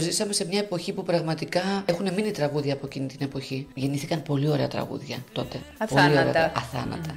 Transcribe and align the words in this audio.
Ζήσαμε 0.00 0.32
σε 0.32 0.46
μια 0.46 0.58
εποχή 0.58 0.92
που 0.92 1.02
πραγματικά 1.02 1.62
έχουν 1.86 2.12
μείνει 2.14 2.30
τραγούδια 2.30 2.72
από 2.72 2.86
εκείνη 2.86 3.06
την 3.06 3.18
εποχή. 3.20 3.66
Γεννήθηκαν 3.74 4.22
πολύ 4.22 4.48
ωραία 4.48 4.68
τραγούδια 4.68 5.16
τότε. 5.32 5.60
Αθάνατα. 5.78 6.08
Πολύ 6.08 6.28
ωραία, 6.28 6.52
αθάνατα. 6.56 7.16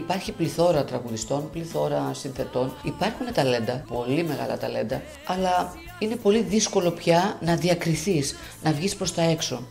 Υπάρχει 0.00 0.32
πληθώρα 0.32 0.84
τραγουδιστών, 0.84 1.50
πληθώρα 1.50 2.10
συνθετών. 2.14 2.72
Υπάρχουν 2.82 3.32
ταλέντα, 3.34 3.84
πολύ 3.88 4.24
μεγάλα 4.24 4.58
ταλέντα, 4.58 5.02
αλλά 5.26 5.74
είναι 5.98 6.16
πολύ 6.16 6.42
δύσκολο 6.42 6.90
πια 6.90 7.38
να 7.40 7.56
διακριθείς, 7.56 8.34
να 8.62 8.72
βγεις 8.72 8.96
προς 8.96 9.14
τα 9.14 9.22
έξω. 9.22 9.62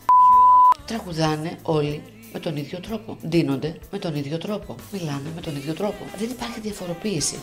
Τραγουδάνε 0.86 1.58
όλοι 1.62 2.02
με 2.32 2.38
τον 2.38 2.56
ίδιο 2.56 2.80
τρόπο. 2.80 3.16
Ντύνονται 3.28 3.78
με 3.90 3.98
τον 3.98 4.14
ίδιο 4.14 4.38
τρόπο. 4.38 4.74
Μιλάνε 4.92 5.30
με 5.34 5.40
τον 5.40 5.56
ίδιο 5.56 5.74
τρόπο. 5.74 6.04
Δεν 6.18 6.30
υπάρχει 6.30 6.60
διαφοροποίηση. 6.60 7.36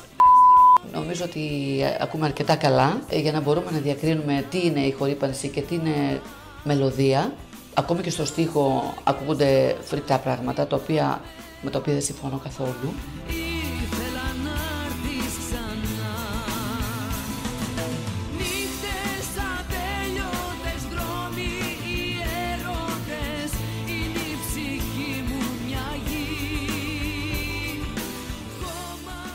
Νομίζω 0.93 1.23
ότι 1.25 1.41
ε, 1.81 1.97
ακούμε 2.01 2.25
αρκετά 2.25 2.55
καλά 2.55 3.01
ε, 3.09 3.19
για 3.19 3.31
να 3.31 3.41
μπορούμε 3.41 3.71
να 3.71 3.77
διακρίνουμε 3.77 4.45
τι 4.49 4.65
είναι 4.65 4.79
η 4.79 4.91
χορύπανση 4.91 5.47
και 5.47 5.61
τι 5.61 5.75
είναι 5.75 6.21
μελωδία. 6.63 7.33
Ακόμη 7.73 8.01
και 8.01 8.09
στο 8.09 8.25
στίχο 8.25 8.93
ακούγονται 9.03 9.75
φρικτά 9.81 10.17
πράγματα 10.17 10.67
τα 10.67 10.75
οποία, 10.75 11.21
με 11.61 11.69
τα 11.69 11.79
οποία 11.79 11.93
δεν 11.93 12.01
συμφωνώ 12.01 12.39
καθόλου. 12.43 12.93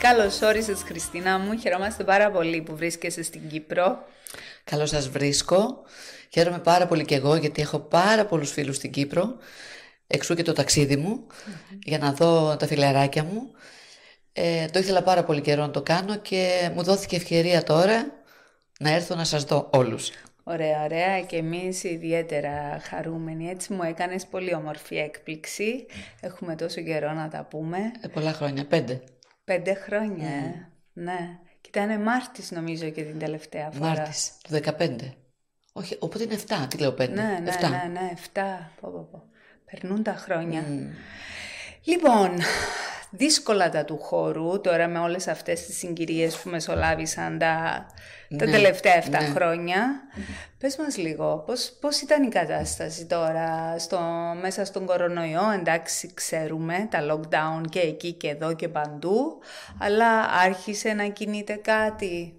Καλώς 0.08 0.42
όρισες 0.42 0.82
Χριστίνα 0.82 1.38
μου, 1.38 1.58
χαιρόμαστε 1.58 2.04
πάρα 2.04 2.30
πολύ 2.30 2.62
που 2.62 2.76
βρίσκεσαι 2.76 3.22
στην 3.22 3.48
Κύπρο. 3.48 4.04
Καλώς 4.64 4.88
σας 4.88 5.08
βρίσκω. 5.08 5.82
Χαίρομαι 6.30 6.58
πάρα 6.58 6.86
πολύ 6.86 7.04
και 7.04 7.14
εγώ 7.14 7.36
γιατί 7.36 7.62
έχω 7.62 7.78
πάρα 7.78 8.24
πολλούς 8.24 8.50
φίλους 8.50 8.76
στην 8.76 8.90
Κύπρο. 8.90 9.36
Εξού 10.06 10.34
και 10.34 10.42
το 10.42 10.52
ταξίδι 10.52 10.96
μου 10.96 11.26
για 11.84 11.98
να 11.98 12.12
δω 12.12 12.56
τα 12.56 12.66
φιλαράκια 12.66 13.24
μου. 13.24 13.50
Ε, 14.32 14.66
το 14.66 14.78
ήθελα 14.78 15.02
πάρα 15.02 15.24
πολύ 15.24 15.40
καιρό 15.40 15.62
να 15.62 15.70
το 15.70 15.82
κάνω 15.82 16.16
και 16.16 16.70
μου 16.74 16.82
δόθηκε 16.82 17.16
ευκαιρία 17.16 17.62
τώρα 17.62 18.06
να 18.80 18.90
έρθω 18.90 19.14
να 19.14 19.24
σας 19.24 19.44
δω 19.44 19.70
όλους. 19.72 20.10
Ωραία, 20.44 20.82
ωραία 20.84 21.20
και 21.20 21.36
εμείς 21.36 21.84
ιδιαίτερα 21.84 22.80
χαρούμενοι. 22.88 23.48
Έτσι 23.48 23.72
μου 23.72 23.82
έκανες 23.82 24.26
πολύ 24.26 24.54
όμορφη 24.54 24.96
έκπληξη. 24.96 25.86
Έχουμε 26.20 26.54
τόσο 26.54 26.80
καιρό 26.80 27.12
να 27.12 27.28
τα 27.28 27.46
πούμε. 27.50 27.78
Ε, 28.00 28.08
πολλά 28.08 28.32
χρόνια, 28.32 28.66
πέντε. 28.66 29.02
Πέντε 29.44 29.74
χρόνια, 29.74 30.28
ε. 30.28 30.68
ναι. 30.92 31.38
Και 31.60 31.68
ήταν 31.68 32.02
Μάρτης 32.02 32.50
νομίζω 32.50 32.90
και 32.90 33.02
την 33.02 33.18
τελευταία 33.18 33.70
φορά. 33.70 33.86
Μάρτης 33.86 34.32
του 34.42 34.60
15. 34.78 34.96
Όχι, 35.72 35.96
οπότε 36.00 36.24
είναι 36.24 36.38
7, 36.46 36.66
τι 36.68 36.78
λέω 36.78 36.90
5. 36.90 36.96
Ναι, 36.96 37.40
ναι, 37.42 37.52
7. 37.60 37.70
ναι, 37.70 37.90
ναι, 37.92 38.12
7. 38.32 38.40
Πω, 38.80 38.90
πω, 38.90 39.08
πω. 39.10 39.22
Περνούν 39.70 40.02
τα 40.02 40.14
χρόνια. 40.14 40.64
Λοιπόν, 41.84 42.38
δύσκολα 43.16 43.70
τα 43.70 43.84
του 43.84 43.98
χώρου, 43.98 44.60
τώρα 44.60 44.88
με 44.88 44.98
όλες 44.98 45.28
αυτές 45.28 45.66
τις 45.66 45.78
συγκυρίες 45.78 46.36
που 46.36 46.48
μεσολάβησαν 46.48 47.38
τα, 47.38 47.86
τα 48.38 48.44
Ναι, 48.44 48.50
τελευταία 48.50 49.02
7 49.04 49.10
ναι. 49.10 49.18
χρόνια. 49.18 50.00
Πες 50.58 50.76
μας 50.76 50.96
λίγο, 50.96 51.42
πώς, 51.46 51.72
πώς 51.80 52.00
ήταν 52.00 52.22
η 52.22 52.28
κατάσταση 52.28 53.06
τώρα 53.06 53.78
στο, 53.78 54.00
μέσα 54.40 54.64
στον 54.64 54.86
κορονοϊό, 54.86 55.50
εντάξει 55.50 56.10
ξέρουμε 56.14 56.88
τα 56.90 56.98
lockdown 57.10 57.68
και 57.70 57.80
εκεί 57.80 58.12
και 58.12 58.28
εδώ 58.28 58.54
και 58.54 58.68
παντού, 58.68 59.38
αλλά 59.78 60.20
άρχισε 60.44 60.92
να 60.92 61.08
κινείται 61.08 61.54
κάτι; 61.54 62.38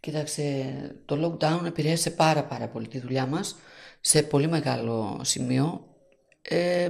Κοίταξε, 0.00 0.64
το 1.04 1.16
lockdown 1.40 1.66
επηρέασε 1.66 2.10
πάρα 2.10 2.44
πάρα 2.44 2.66
πολύ 2.68 2.88
τη 2.88 2.98
δουλειά 2.98 3.26
μας 3.26 3.56
σε 4.00 4.22
πολύ 4.22 4.48
μεγάλο 4.48 5.20
σημείο. 5.22 5.86
Ε, 6.42 6.88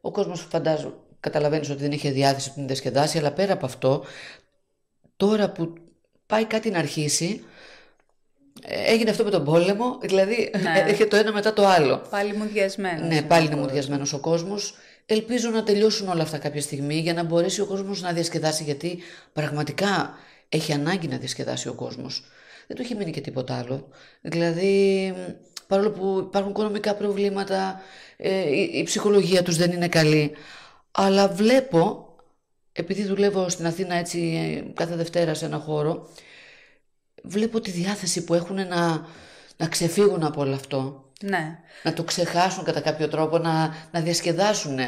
ο 0.00 0.10
κόσμος 0.10 0.40
φαντάζω, 0.50 1.02
καταλαβαίνεις 1.22 1.70
ότι 1.70 1.82
δεν 1.82 1.92
είχε 1.92 2.10
διάθεση 2.10 2.48
να 2.48 2.54
την 2.54 2.66
διασκεδάσει, 2.66 3.18
αλλά 3.18 3.32
πέρα 3.32 3.52
από 3.52 3.66
αυτό, 3.66 4.04
τώρα 5.16 5.50
που 5.50 5.74
πάει 6.26 6.44
κάτι 6.44 6.70
να 6.70 6.78
αρχίσει, 6.78 7.44
ε, 8.62 8.92
έγινε 8.92 9.10
αυτό 9.10 9.24
με 9.24 9.30
τον 9.30 9.44
πόλεμο, 9.44 9.98
δηλαδή 10.02 10.50
Ναι. 10.62 10.80
έρχεται 10.88 11.08
το 11.08 11.16
ένα 11.16 11.32
μετά 11.32 11.52
το 11.52 11.66
άλλο. 11.66 12.02
Πάλι 12.10 12.32
μου 12.32 12.44
διασμένος. 12.44 13.08
Ναι, 13.08 13.22
πάλι 13.22 13.46
είναι 13.46 13.56
μουδιασμένος 13.56 14.12
ο 14.12 14.20
κόσμος. 14.20 14.74
Ελπίζω 15.06 15.50
να 15.50 15.62
τελειώσουν 15.62 16.08
όλα 16.08 16.22
αυτά 16.22 16.38
κάποια 16.38 16.60
στιγμή 16.60 16.98
για 16.98 17.14
να 17.14 17.22
μπορέσει 17.22 17.60
ο 17.60 17.66
κόσμος 17.66 18.02
να 18.02 18.12
διασκεδάσει 18.12 18.62
γιατί 18.62 18.98
πραγματικά 19.32 20.14
έχει 20.48 20.72
ανάγκη 20.72 21.08
να 21.08 21.16
διασκεδάσει 21.16 21.68
ο 21.68 21.74
κόσμος. 21.74 22.24
Δεν 22.66 22.76
του 22.76 22.82
έχει 22.82 22.94
μείνει 22.94 23.10
και 23.10 23.20
τίποτα 23.20 23.58
άλλο. 23.58 23.88
Δηλαδή, 24.20 25.14
παρόλο 25.66 25.90
που 25.90 26.24
υπάρχουν 26.26 26.50
οικονομικά 26.50 26.94
προβλήματα, 26.94 27.80
ε, 28.16 28.48
η, 28.54 28.70
η 28.72 28.82
ψυχολογία 28.82 29.42
τους 29.42 29.56
δεν 29.56 29.72
είναι 29.72 29.88
καλή, 29.88 30.32
αλλά 30.92 31.28
βλέπω, 31.28 32.14
επειδή 32.72 33.04
δουλεύω 33.04 33.48
στην 33.48 33.66
Αθήνα 33.66 33.94
έτσι 33.94 34.18
ε, 34.68 34.72
κάθε 34.72 34.96
Δευτέρα 34.96 35.34
σε 35.34 35.44
ένα 35.44 35.58
χώρο, 35.58 36.08
βλέπω 37.22 37.60
τη 37.60 37.70
διάθεση 37.70 38.24
που 38.24 38.34
έχουν 38.34 38.54
να, 38.66 39.06
να 39.56 39.68
ξεφύγουν 39.68 40.22
από 40.24 40.40
όλο 40.40 40.54
αυτό 40.54 41.10
Ναι. 41.20 41.58
να 41.82 41.92
το 41.92 42.04
ξεχάσουν 42.04 42.64
κατά 42.64 42.80
κάποιο 42.80 43.08
τρόπο, 43.08 43.38
να, 43.38 43.74
να 43.92 44.00
διασκεδάσουν. 44.00 44.78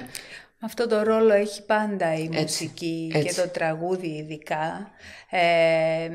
Αυτό 0.60 0.88
το 0.88 1.02
ρόλο 1.02 1.32
έχει 1.32 1.62
πάντα 1.62 2.14
η 2.14 2.22
Έτσι, 2.22 2.40
μουσική 2.40 3.10
έτσι. 3.14 3.28
και 3.28 3.40
το 3.40 3.48
τραγούδι 3.48 4.08
ειδικά 4.08 4.90
ε, 5.30 6.08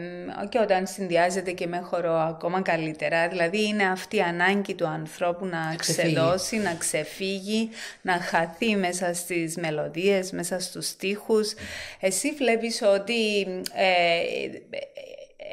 και 0.49 0.59
όταν 0.59 0.87
συνδυάζεται 0.87 1.51
και 1.51 1.67
με 1.67 1.79
χορό 1.79 2.13
ακόμα 2.13 2.61
καλύτερα. 2.61 3.27
Δηλαδή 3.27 3.67
είναι 3.67 3.83
αυτή 3.83 4.15
η 4.15 4.21
ανάγκη 4.21 4.75
του 4.75 4.87
ανθρώπου 4.87 5.45
να 5.45 5.75
ξεφύγει. 5.77 6.13
ξεδώσει, 6.13 6.57
να 6.57 6.73
ξεφύγει, 6.73 7.69
να 8.01 8.13
χαθεί 8.13 8.75
μέσα 8.75 9.13
στις 9.13 9.57
μελωδίες, 9.57 10.31
μέσα 10.31 10.59
στους 10.59 10.87
στίχους. 10.87 11.53
Εσύ 11.99 12.31
βλέπεις 12.31 12.81
ότι 12.81 13.41
ε, 13.73 14.49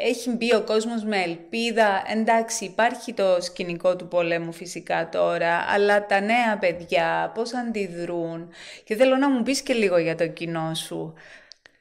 έχει 0.05 0.31
μπει 0.31 0.55
ο 0.55 0.63
κόσμος 0.63 1.05
με 1.05 1.23
ελπίδα. 1.23 2.03
Εντάξει, 2.13 2.65
υπάρχει 2.65 3.13
το 3.13 3.39
σκηνικό 3.41 3.97
του 3.97 4.09
πολέμου 4.09 4.53
φυσικά 4.53 5.09
τώρα, 5.09 5.65
αλλά 5.69 6.07
τα 6.07 6.21
νέα 6.21 6.59
παιδιά 6.61 7.33
πώς 7.35 7.55
αντιδρούν; 7.55 8.49
Και 8.85 8.95
θέλω 8.95 9.17
να 9.17 9.31
μου 9.31 9.43
πεις 9.43 9.61
και 9.61 9.73
λίγο 9.73 9.99
για 9.99 10.15
το 10.15 10.27
κοινό 10.27 10.75
σου. 10.75 11.15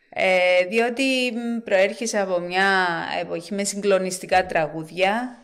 Ε, 0.10 0.66
διότι 0.70 1.04
μ, 1.34 1.64
προέρχεσαι 1.64 2.20
από 2.20 2.40
μια 2.40 2.88
εποχή 3.22 3.54
με 3.54 3.64
συγκλονιστικά 3.64 4.46
τραγούδια 4.46 5.38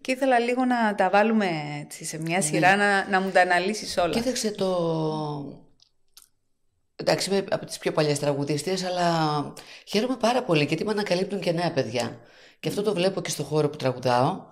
και 0.00 0.12
ήθελα 0.12 0.38
λίγο 0.38 0.64
να 0.64 0.94
τα 0.94 1.10
βάλουμε 1.10 1.48
έτσι, 1.82 2.04
σε 2.04 2.18
μια 2.18 2.42
σειρά 2.42 2.76
να, 2.76 3.08
να 3.08 3.20
μου 3.20 3.30
τα 3.30 3.40
αναλύσεις 3.40 3.96
όλα. 3.96 4.12
Κοίταξε 4.12 4.50
το... 4.50 5.69
Εντάξει, 7.00 7.30
είμαι 7.30 7.44
από 7.50 7.66
τις 7.66 7.78
πιο 7.78 7.92
παλιές 7.92 8.18
τραγουδίστριες, 8.18 8.84
αλλά 8.84 9.08
χαίρομαι 9.86 10.16
πάρα 10.16 10.42
πολύ 10.42 10.64
γιατί 10.64 10.84
με 10.84 10.90
ανακαλύπτουν 10.90 11.40
και 11.40 11.52
νέα 11.52 11.72
παιδιά. 11.72 12.18
Και 12.60 12.68
αυτό 12.68 12.82
το 12.82 12.94
βλέπω 12.94 13.20
και 13.20 13.30
στο 13.30 13.42
χώρο 13.42 13.68
που 13.70 13.76
τραγουδάω 13.76 14.42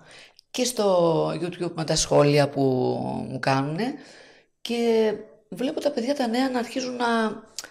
και 0.51 0.63
στο 0.63 1.27
YouTube 1.29 1.71
με 1.75 1.83
τα 1.83 1.95
σχόλια 1.95 2.49
που 2.49 2.61
μου 3.29 3.39
κάνουν 3.39 3.77
και 4.61 5.13
βλέπω 5.49 5.79
τα 5.79 5.91
παιδιά 5.91 6.15
τα 6.15 6.27
νέα 6.27 6.49
να 6.49 6.59
αρχίζουν 6.59 6.95
να, 6.95 7.23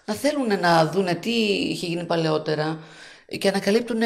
να 0.04 0.14
θέλουν 0.14 0.60
να 0.60 0.86
δούνε 0.86 1.14
τι 1.14 1.30
είχε 1.30 1.86
γίνει 1.86 2.04
παλαιότερα 2.04 2.78
και 3.38 3.48
ανακαλύπτουν 3.48 4.00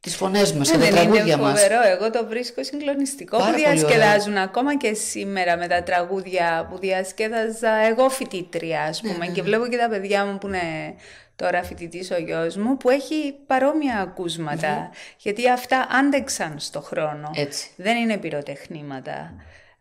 τις 0.00 0.16
φωνές 0.16 0.52
μας 0.52 0.70
και 0.70 0.76
Ναι, 0.76 0.84
τα 0.84 0.90
δεν 0.90 1.02
είναι 1.02 1.10
τραγούδια 1.12 1.36
μας. 1.36 1.60
φοβερό, 1.60 1.80
εγώ 1.88 2.10
το 2.10 2.26
βρίσκω 2.26 2.64
συγκλονιστικό 2.64 3.36
Πάρα 3.38 3.50
που 3.50 3.56
πολύ 3.60 3.64
διασκεδάζουν 3.76 4.36
ακόμα 4.36 4.76
και 4.76 4.94
σήμερα 4.94 5.56
με 5.56 5.66
τα 5.66 5.82
τραγούδια 5.82 6.66
που 6.70 6.78
διασκέδαζα 6.78 7.72
εγώ 7.72 8.08
φοιτήτρια 8.10 8.82
ας 8.82 9.02
Ναι, 9.02 9.12
πούμε 9.12 9.26
και 9.26 9.42
βλέπω 9.42 9.66
και 9.66 9.76
τα 9.76 9.88
παιδιά 9.88 10.24
μου 10.26 10.38
που 10.38 10.46
είναι 10.46 10.94
τώρα 11.36 11.62
φοιτητής 11.62 12.10
ο 12.10 12.18
γιος 12.18 12.56
μου 12.56 12.76
που 12.76 12.90
έχει 12.90 13.34
παρόμοια 13.46 13.98
ακούσματα 14.00 14.90
γιατί 15.18 15.50
αυτά 15.50 15.86
άντεξαν 15.90 16.54
στο 16.58 16.80
χρόνο. 16.80 17.30
Έτσι. 17.34 17.70
Δεν 17.76 17.96
είναι 17.96 18.16
πυροτεχνήματα. 18.16 19.34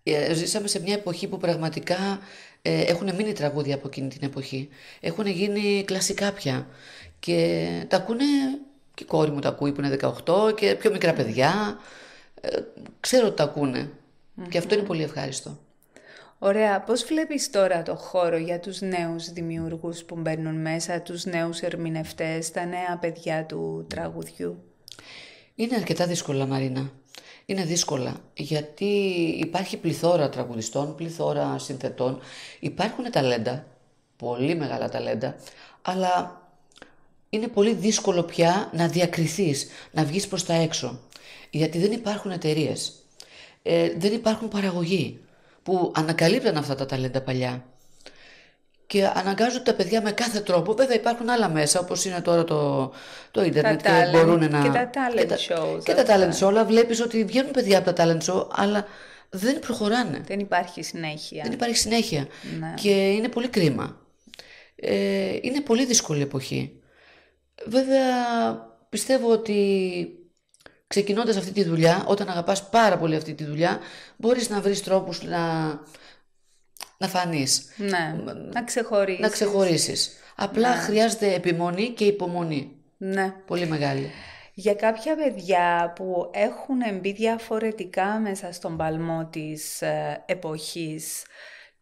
Ε, 0.03 0.33
Ζήσαμε 0.33 0.67
σε 0.67 0.81
μια 0.81 0.93
εποχή 0.93 1.27
που 1.27 1.37
πραγματικά 1.37 2.19
ε, 2.61 2.81
έχουν 2.81 3.15
μείνει 3.15 3.33
τραγούδια 3.33 3.75
από 3.75 3.87
εκείνη 3.87 4.07
την 4.07 4.19
εποχή. 4.23 4.69
Έχουν 4.99 5.27
γίνει 5.27 5.83
κλασικά 5.85 6.31
πια. 6.31 6.67
Και 7.19 7.67
τα 7.87 7.97
ακούνε, 7.97 8.23
και 8.99 9.05
η 9.05 9.07
κόρη 9.07 9.31
μου 9.31 9.39
τα 9.39 9.49
ακούει 9.49 9.71
που 9.71 9.81
είναι 9.81 9.97
18 10.25 10.55
και 10.55 10.75
πιο 10.75 10.91
μικρά 10.91 11.13
παιδιά. 11.13 11.79
Ε, 12.41 12.57
ξέρω 12.99 13.27
ότι 13.27 13.35
τα 13.35 13.43
ακούνε. 13.43 13.89
Και 14.49 14.57
αυτό 14.57 14.73
είναι 14.75 14.83
πολύ 14.83 15.03
ευχάριστο. 15.03 15.57
Ωραία. 16.39 16.81
Πώς 16.81 17.03
βλέπεις 17.03 17.49
τώρα 17.49 17.83
το 17.83 17.95
χώρο 17.95 18.37
για 18.37 18.59
τους 18.59 18.81
νέους 18.81 19.31
δημιουργούς 19.31 20.03
που 20.03 20.15
μπαίνουν 20.15 20.61
μέσα, 20.61 21.01
τους 21.01 21.25
νέους 21.25 21.59
ερμηνευτές, 21.59 22.51
τα 22.51 22.65
νέα 22.65 22.97
παιδιά 22.99 23.45
του 23.45 23.85
τραγουδιού; 23.89 24.63
Είναι 25.55 25.75
αρκετά 25.75 26.05
δύσκολα, 26.05 26.45
Μαρίνα. 26.45 26.91
Είναι 27.45 27.63
δύσκολα, 27.63 28.15
γιατί 28.33 28.85
υπάρχει 29.39 29.77
πληθώρα 29.77 30.29
τραγουδιστών, 30.29 30.95
πληθώρα 30.95 31.57
συνθετών. 31.59 32.19
Υπάρχουν 32.59 33.11
ταλέντα, 33.11 33.65
πολύ 34.17 34.55
μεγάλα 34.55 34.89
ταλέντα, 34.89 35.35
αλλά 35.81 36.41
είναι 37.29 37.47
πολύ 37.47 37.73
δύσκολο 37.73 38.23
πια 38.23 38.69
να 38.73 38.87
διακριθείς, 38.87 39.67
να 39.91 40.03
βγεις 40.03 40.27
προς 40.27 40.45
τα 40.45 40.53
έξω. 40.53 40.99
Γιατί 41.49 41.77
δεν 41.79 41.91
υπάρχουν 41.91 42.31
εταιρείες. 42.31 42.93
Ε, 43.63 43.89
δεν 43.97 44.13
υπάρχουν 44.13 44.47
παραγωγοί 44.47 45.19
που 45.63 45.91
ανακαλύπταν 45.95 46.57
αυτά 46.57 46.75
τα 46.75 46.85
ταλέντα 46.85 47.21
παλιά 47.21 47.63
και 48.87 49.05
αναγκάζονται 49.05 49.63
τα 49.63 49.73
παιδιά 49.73 50.01
με 50.01 50.11
κάθε 50.11 50.39
τρόπο. 50.39 50.73
Βέβαια 50.73 50.95
υπάρχουν 50.95 51.29
άλλα 51.29 51.49
μέσα 51.49 51.79
όπως 51.79 52.05
είναι 52.05 52.21
τώρα 52.21 52.43
το, 52.43 52.91
το 53.31 53.43
ίντερνετ 53.43 53.81
και 53.81 53.89
talent- 53.89 54.11
μπορούν 54.11 54.49
να... 54.49 54.61
και 54.61 54.69
τα 54.69 54.89
talent 54.93 55.17
και 55.17 55.25
τα, 55.25 55.37
shows, 55.37 55.83
Και 55.83 55.93
τα 55.93 56.01
αυτά. 56.01 56.29
talent 56.29 56.39
show, 56.43 56.47
όλα 56.47 56.65
βλέπεις 56.65 57.01
ότι 57.01 57.23
βγαίνουν 57.23 57.51
παιδιά 57.51 57.77
από 57.77 57.93
τα 57.93 58.05
talent 58.05 58.29
show, 58.33 58.47
αλλά 58.51 58.85
δεν 59.29 59.59
προχωράνε. 59.59 60.21
Δεν 60.27 60.39
υπάρχει 60.39 60.83
συνέχεια. 60.83 61.43
Δεν 61.43 61.51
υπάρχει 61.51 61.75
συνέχεια. 61.77 62.27
Ναι. 62.59 62.73
Και 62.75 63.11
είναι 63.11 63.27
πολύ 63.27 63.47
κρίμα. 63.47 63.97
Ε, 64.75 65.37
είναι 65.41 65.61
πολύ 65.61 65.85
δύσκολη 65.85 66.21
εποχή. 66.21 66.78
Βέβαια, 67.65 68.15
πιστεύω 68.89 69.31
ότι 69.31 70.07
ξεκινώντας 70.87 71.37
αυτή 71.37 71.51
τη 71.51 71.63
δουλειά, 71.63 72.03
όταν 72.07 72.29
αγαπάς 72.29 72.69
πάρα 72.69 72.97
πολύ 72.97 73.15
αυτή 73.15 73.33
τη 73.33 73.43
δουλειά, 73.43 73.79
μπορείς 74.17 74.49
να 74.49 74.61
βρεις 74.61 74.83
τρόπους 74.83 75.23
να, 75.23 75.67
να 76.97 77.07
φανείς, 77.07 77.69
Ναι, 77.77 78.15
να 78.53 78.63
ξεχωρίσει. 78.63 79.21
να 79.21 79.29
ξεχωρίσεις. 79.29 80.17
Απλά 80.35 80.75
χρειάζεται 80.75 81.33
επιμονή 81.33 81.89
και 81.89 82.05
υπομονή. 82.05 82.75
Ναι. 82.97 83.33
Πολύ 83.45 83.65
μεγάλη. 83.67 84.11
Για 84.53 84.73
κάποια 84.75 85.15
παιδιά 85.15 85.93
που 85.95 86.29
έχουν 86.33 86.99
μπει 86.99 87.11
διαφορετικά 87.11 88.19
μέσα 88.19 88.51
στον 88.51 88.77
παλμό 88.77 89.25
της 89.25 89.81
ε, 89.81 90.23
εποχής 90.25 91.23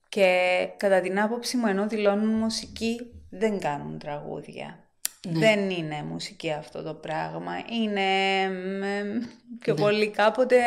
και 0.09 0.57
κατά 0.77 1.01
την 1.01 1.19
άποψη 1.19 1.57
μου 1.57 1.68
ενώ 1.68 1.88
δηλώνουν 1.88 2.30
μουσική 2.30 3.12
δεν 3.30 3.59
κάνουν 3.59 3.97
τραγούδια. 4.00 4.87
Δεν 5.24 5.69
είναι 5.69 6.04
μουσική 6.10 6.52
αυτό 6.52 6.84
το 6.84 6.94
πράγμα. 6.94 7.52
Είναι 7.81 8.04
μ, 8.50 9.25
πιο 9.60 9.74
πολύ 9.74 10.10
κάποτε 10.10 10.58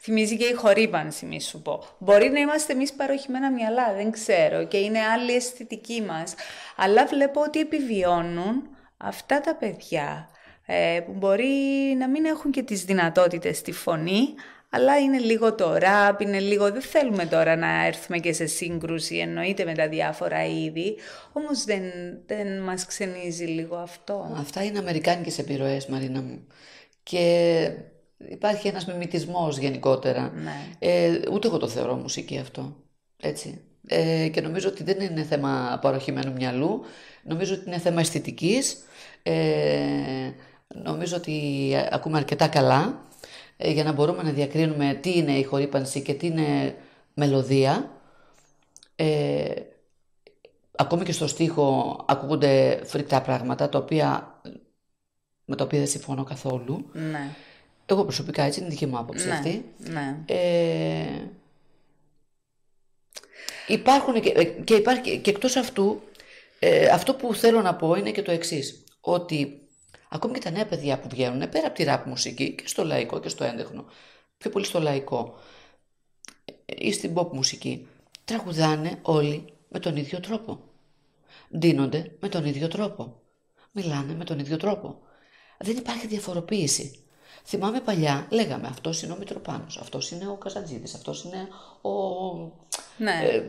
θυμίζει 0.00 0.36
και 0.36 0.44
η 0.44 0.52
χορύπανση 0.52 1.26
μη 1.26 1.40
σου 1.40 1.62
πω. 1.62 1.84
Μπορεί 1.98 2.28
να 2.28 2.40
είμαστε 2.40 2.72
εμείς 2.72 2.92
παροχημένα 2.92 3.50
μυαλά, 3.50 3.94
δεν 3.94 4.10
ξέρω 4.10 4.66
και 4.66 4.76
είναι 4.76 4.98
άλλη 4.98 5.32
αισθητική 5.32 6.02
μας. 6.02 6.34
Αλλά 6.76 7.06
βλέπω 7.06 7.40
ότι 7.40 7.60
επιβιώνουν 7.60 8.68
αυτά 8.96 9.40
τα 9.40 9.54
παιδιά 9.54 10.28
ε, 10.66 11.00
που 11.06 11.12
μπορεί 11.12 11.46
να 11.98 12.08
μην 12.08 12.24
έχουν 12.24 12.50
και 12.50 12.62
τις 12.62 12.84
δυνατότητες 12.84 13.56
στη 13.56 13.72
φωνή, 13.72 14.34
αλλά 14.70 14.98
είναι 14.98 15.18
λίγο 15.18 15.54
το 15.54 15.76
ραπ, 15.76 16.20
είναι 16.20 16.40
λίγο... 16.40 16.70
Δεν 16.70 16.82
θέλουμε 16.82 17.26
τώρα 17.26 17.56
να 17.56 17.86
έρθουμε 17.86 18.18
και 18.18 18.32
σε 18.32 18.46
σύγκρουση, 18.46 19.16
εννοείται 19.16 19.64
με 19.64 19.74
τα 19.74 19.88
διάφορα 19.88 20.46
είδη, 20.46 20.96
όμως 21.32 21.64
δεν, 21.64 21.82
δεν 22.26 22.62
μας 22.62 22.86
ξενίζει 22.86 23.44
λίγο 23.44 23.76
αυτό. 23.76 24.34
Αυτά 24.36 24.64
είναι 24.64 24.78
αμερικάνικες 24.78 25.38
επιρροές, 25.38 25.86
Μαρίνα 25.86 26.20
μου. 26.22 26.46
Και 27.02 27.70
υπάρχει 28.28 28.68
ένας 28.68 28.86
μιμητισμός 28.86 29.58
γενικότερα. 29.58 30.32
Ναι. 30.34 30.66
Ε, 30.78 31.20
ούτε 31.32 31.46
εγώ 31.46 31.58
το 31.58 31.68
θεωρώ 31.68 31.94
μουσική 31.94 32.38
αυτό. 32.38 32.76
Έτσι. 33.22 33.60
Ε, 33.86 34.28
και 34.28 34.40
νομίζω 34.40 34.68
ότι 34.68 34.82
δεν 34.82 35.00
είναι 35.00 35.22
θέμα 35.22 35.78
παροχημένου 35.82 36.32
μυαλού. 36.32 36.84
Νομίζω 37.22 37.54
ότι 37.54 37.64
είναι 37.66 37.78
θέμα 37.78 38.00
αισθητικής. 38.00 38.84
Ε, 39.22 39.40
νομίζω 40.74 41.16
ότι 41.16 41.72
ακούμε 41.90 42.18
αρκετά 42.18 42.48
καλά 42.48 43.08
ε, 43.08 43.09
για 43.62 43.84
να 43.84 43.92
μπορούμε 43.92 44.22
να 44.22 44.30
διακρίνουμε 44.30 44.98
τι 45.00 45.18
είναι 45.18 45.32
η 45.32 45.42
χορύπανση 45.42 46.02
και 46.02 46.14
τι 46.14 46.26
είναι 46.26 46.76
μελωδία. 47.14 47.90
Ε, 48.96 49.54
ακόμη 50.76 51.04
και 51.04 51.12
στο 51.12 51.26
στίχο 51.26 51.98
ακούγονται 52.08 52.80
φρικτά 52.84 53.22
πράγματα 53.22 53.68
τα 53.68 53.78
οποία, 53.78 54.40
με 55.44 55.56
τα 55.56 55.64
οποία 55.64 55.78
δεν 55.78 55.88
συμφωνώ 55.88 56.24
καθόλου. 56.24 56.90
Ναι, 56.92 57.34
Εγώ 57.86 58.02
προσωπικά 58.04 58.42
έτσι 58.42 58.58
είναι 58.58 58.68
η 58.68 58.70
δική 58.70 58.86
μου 58.86 58.98
άποψη 58.98 59.26
ναι, 59.26 59.32
αυτή. 59.32 59.64
ναι. 59.78 60.16
Ε, 60.26 61.28
υπάρχουν 63.66 64.20
και, 64.20 64.32
ε, 64.36 64.44
και 64.44 64.74
υπάρχει 64.74 65.18
και 65.18 65.30
εκτός 65.30 65.56
αυτού, 65.56 66.02
ε, 66.58 66.86
αυτό 66.86 67.14
που 67.14 67.34
θέλω 67.34 67.62
να 67.62 67.74
πω 67.74 67.94
είναι 67.94 68.10
και 68.10 68.22
το 68.22 68.30
εξής, 68.30 68.84
ότι 69.00 69.59
ακόμη 70.12 70.34
και 70.34 70.40
τα 70.40 70.50
νέα 70.50 70.66
παιδιά 70.66 70.98
που 70.98 71.08
βγαίνουν, 71.08 71.48
πέρα 71.48 71.66
από 71.66 71.76
τη 71.76 71.82
ραπ 71.82 72.06
μουσική 72.06 72.54
και 72.54 72.68
στο 72.68 72.84
λαϊκό 72.84 73.20
και 73.20 73.28
στο 73.28 73.44
έντεχνο, 73.44 73.84
πιο 74.38 74.50
πολύ 74.50 74.64
στο 74.64 74.80
λαϊκό 74.80 75.38
ε, 76.44 76.74
ή 76.78 76.92
στην 76.92 77.14
pop 77.14 77.28
μουσική, 77.32 77.88
τραγουδάνε 78.24 78.98
όλοι 79.02 79.44
με 79.68 79.78
τον 79.78 79.96
ίδιο 79.96 80.20
τρόπο. 80.20 80.60
Ντύνονται 81.58 82.16
με 82.20 82.28
τον 82.28 82.44
ίδιο 82.44 82.68
τρόπο. 82.68 83.20
Μιλάνε 83.72 84.14
με 84.14 84.24
τον 84.24 84.38
ίδιο 84.38 84.56
τρόπο. 84.56 85.00
Δεν 85.58 85.76
υπάρχει 85.76 86.06
διαφοροποίηση. 86.06 87.04
Θυμάμαι 87.44 87.80
παλιά, 87.80 88.26
λέγαμε 88.30 88.66
αυτός 88.70 89.02
είναι 89.02 89.12
ο 89.12 89.16
Μητροπάνος, 89.18 89.76
αυτός 89.78 90.10
είναι 90.10 90.28
ο 90.28 90.34
Καζαντζίδης, 90.34 90.94
αυτός 90.94 91.24
είναι 91.24 91.48
ο, 91.80 91.90
ναι. 92.96 93.20
ε, 93.30 93.42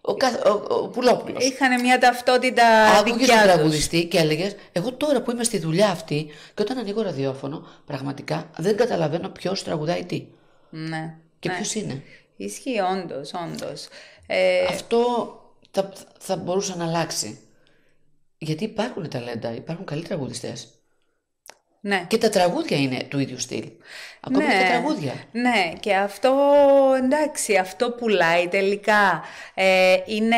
ο, 0.00 0.14
Κα- 0.14 0.42
ο, 0.46 0.74
ο 0.74 0.88
Πουλόπουλος. 0.88 1.44
Είχαν 1.44 1.80
μια 1.80 1.98
ταυτότητα 1.98 2.64
Άκουγες 2.86 3.08
τον 3.10 3.18
δικιά 3.18 3.34
τους. 3.42 3.52
τραγουδιστή 3.52 4.06
και 4.06 4.18
έλεγες, 4.18 4.54
εγώ 4.72 4.92
τώρα 4.92 5.22
που 5.22 5.30
είμαι 5.30 5.44
στη 5.44 5.58
δουλειά 5.58 5.90
αυτή 5.90 6.26
και 6.54 6.62
όταν 6.62 6.78
ανοίγω 6.78 7.02
ραδιόφωνο, 7.02 7.66
πραγματικά 7.86 8.50
δεν 8.58 8.76
καταλαβαίνω 8.76 9.28
ποιος 9.28 9.62
τραγουδάει 9.64 10.04
τι 10.04 10.26
Ναι. 10.70 11.16
και 11.38 11.48
ναι. 11.48 11.54
ποιος 11.54 11.74
είναι. 11.74 12.02
Ισχύει 12.36 12.78
όντως, 12.80 13.30
όντως. 13.34 13.88
Ε, 14.26 14.64
Αυτό 14.64 15.02
θα, 15.70 15.92
θα 16.18 16.36
μπορούσε 16.36 16.74
να 16.76 16.84
αλλάξει. 16.86 17.38
Γιατί 18.38 18.64
υπάρχουν 18.64 19.08
ταλέντα, 19.08 19.54
υπάρχουν 19.54 19.84
καλοί 19.84 20.02
τραγουδιστές. 20.02 20.68
Ναι. 21.80 22.04
Και 22.08 22.18
τα 22.18 22.28
τραγούδια 22.28 22.76
είναι 22.76 22.98
του 23.08 23.18
ίδιου 23.18 23.38
στυλ. 23.40 23.64
Ακόμη 24.20 24.44
και 24.44 24.52
τα 24.52 24.68
τραγούδια. 24.68 25.12
Ναι, 25.32 25.72
και 25.80 25.94
αυτό 25.94 26.32
εντάξει, 27.02 27.56
αυτό 27.56 27.90
πουλάει 27.90 28.48
τελικά. 28.48 29.22
Ε, 29.54 29.96
είναι, 30.06 30.36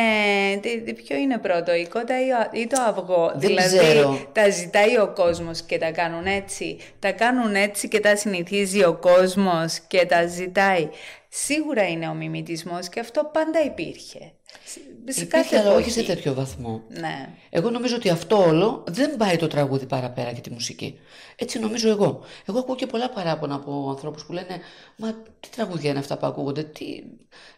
τι- 0.61 0.81
τι- 0.81 0.93
ποιο 0.93 1.15
είναι 1.17 1.37
πρώτο, 1.37 1.73
η 1.75 1.87
κότα 1.87 2.21
ή, 2.25 2.29
ο- 2.31 2.59
ή 2.61 2.67
το 2.67 2.81
αυγό; 2.81 3.31
Δεν 3.35 3.39
δηλαδή 3.49 3.77
ξέρω. 3.77 4.27
τα 4.31 4.49
ζητάει 4.49 4.97
ο 4.97 5.11
κόσμος 5.15 5.61
και 5.61 5.77
τα 5.77 5.91
κάνουν 5.91 6.25
έτσι. 6.25 6.77
Τα 6.99 7.11
κάνουν 7.11 7.55
έτσι 7.55 7.87
και 7.87 7.99
τα 7.99 8.15
συνηθίζει 8.15 8.83
ο 8.83 8.93
κόσμος 8.93 9.79
και 9.87 10.05
τα 10.05 10.25
ζητάει. 10.27 10.89
Σίγουρα 11.29 11.87
είναι 11.87 12.07
ο 12.07 12.13
μιμητισμός 12.13 12.89
και 12.89 12.99
αυτό 12.99 13.29
πάντα 13.33 13.63
υπήρχε. 13.63 14.31
Σε- 14.71 14.79
Σε 14.79 15.21
Υπήρχε, 15.21 15.25
κάθε 15.25 15.57
αλλά 15.57 15.73
όχι 15.73 15.91
σε 15.91 15.99
εποχή. 15.99 16.15
τέτοιο 16.15 16.33
βαθμό. 16.33 16.83
Ναι. 16.87 17.29
Εγώ 17.49 17.69
νομίζω 17.69 17.95
ότι 17.95 18.09
αυτό 18.09 18.37
όλο 18.47 18.83
δεν 18.87 19.17
πάει 19.17 19.37
το 19.37 19.47
τραγούδι 19.47 19.85
παραπέρα 19.85 20.31
και 20.33 20.41
τη 20.41 20.49
μουσική. 20.49 20.99
Έτσι 21.35 21.59
νομίζω 21.59 21.89
εγώ. 21.89 22.23
Εγώ 22.45 22.59
ακούω 22.59 22.75
και 22.75 22.85
πολλά 22.87 23.09
παράπονα 23.09 23.55
από 23.55 23.87
ανθρώπους 23.89 24.25
που 24.25 24.33
λένε 24.33 24.59
Μα 24.97 25.13
τι 25.39 25.49
τραγούδια 25.55 25.89
είναι 25.89 25.99
αυτά 25.99 26.17
που 26.17 26.25
ακούγονται, 26.25 26.63
τι... 26.63 26.85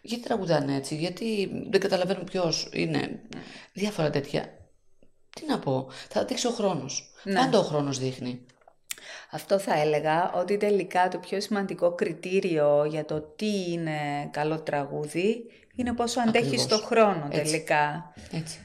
γιατί 0.02 0.22
τραγουδάνε 0.22 0.76
έτσι, 0.76 0.94
γιατί 0.96 1.50
δεν 1.70 1.80
καταλαβαίνουν 1.80 2.24
ποιος 2.24 2.68
είναι. 2.72 3.20
Διάφορα 3.72 4.10
τέτοια. 4.10 4.58
Τι 5.30 5.46
να 5.46 5.58
πω, 5.58 5.86
θα 6.08 6.24
δείξει 6.24 6.46
ο 6.46 6.50
χρόνος. 6.50 7.12
Πάντα 7.34 7.58
ο 7.58 7.62
χρόνος 7.62 7.98
δείχνει. 7.98 8.46
Αυτό 9.30 9.58
θα 9.58 9.80
έλεγα 9.80 10.32
ότι 10.32 10.56
τελικά 10.56 11.08
το 11.08 11.18
πιο 11.18 11.40
σημαντικό 11.40 11.94
κριτήριο 11.94 12.84
για 12.84 13.04
το 13.04 13.20
τι 13.20 13.72
είναι 13.72 14.28
καλό 14.30 14.60
τραγούδι 14.60 15.44
είναι 15.76 15.92
πόσο 15.92 16.20
αντέχεις 16.20 16.46
Ακριβώς. 16.46 16.64
στο 16.64 16.76
χρόνο 16.86 17.28
Έτσι. 17.30 17.42
τελικά. 17.52 18.12
Έτσι. 18.32 18.58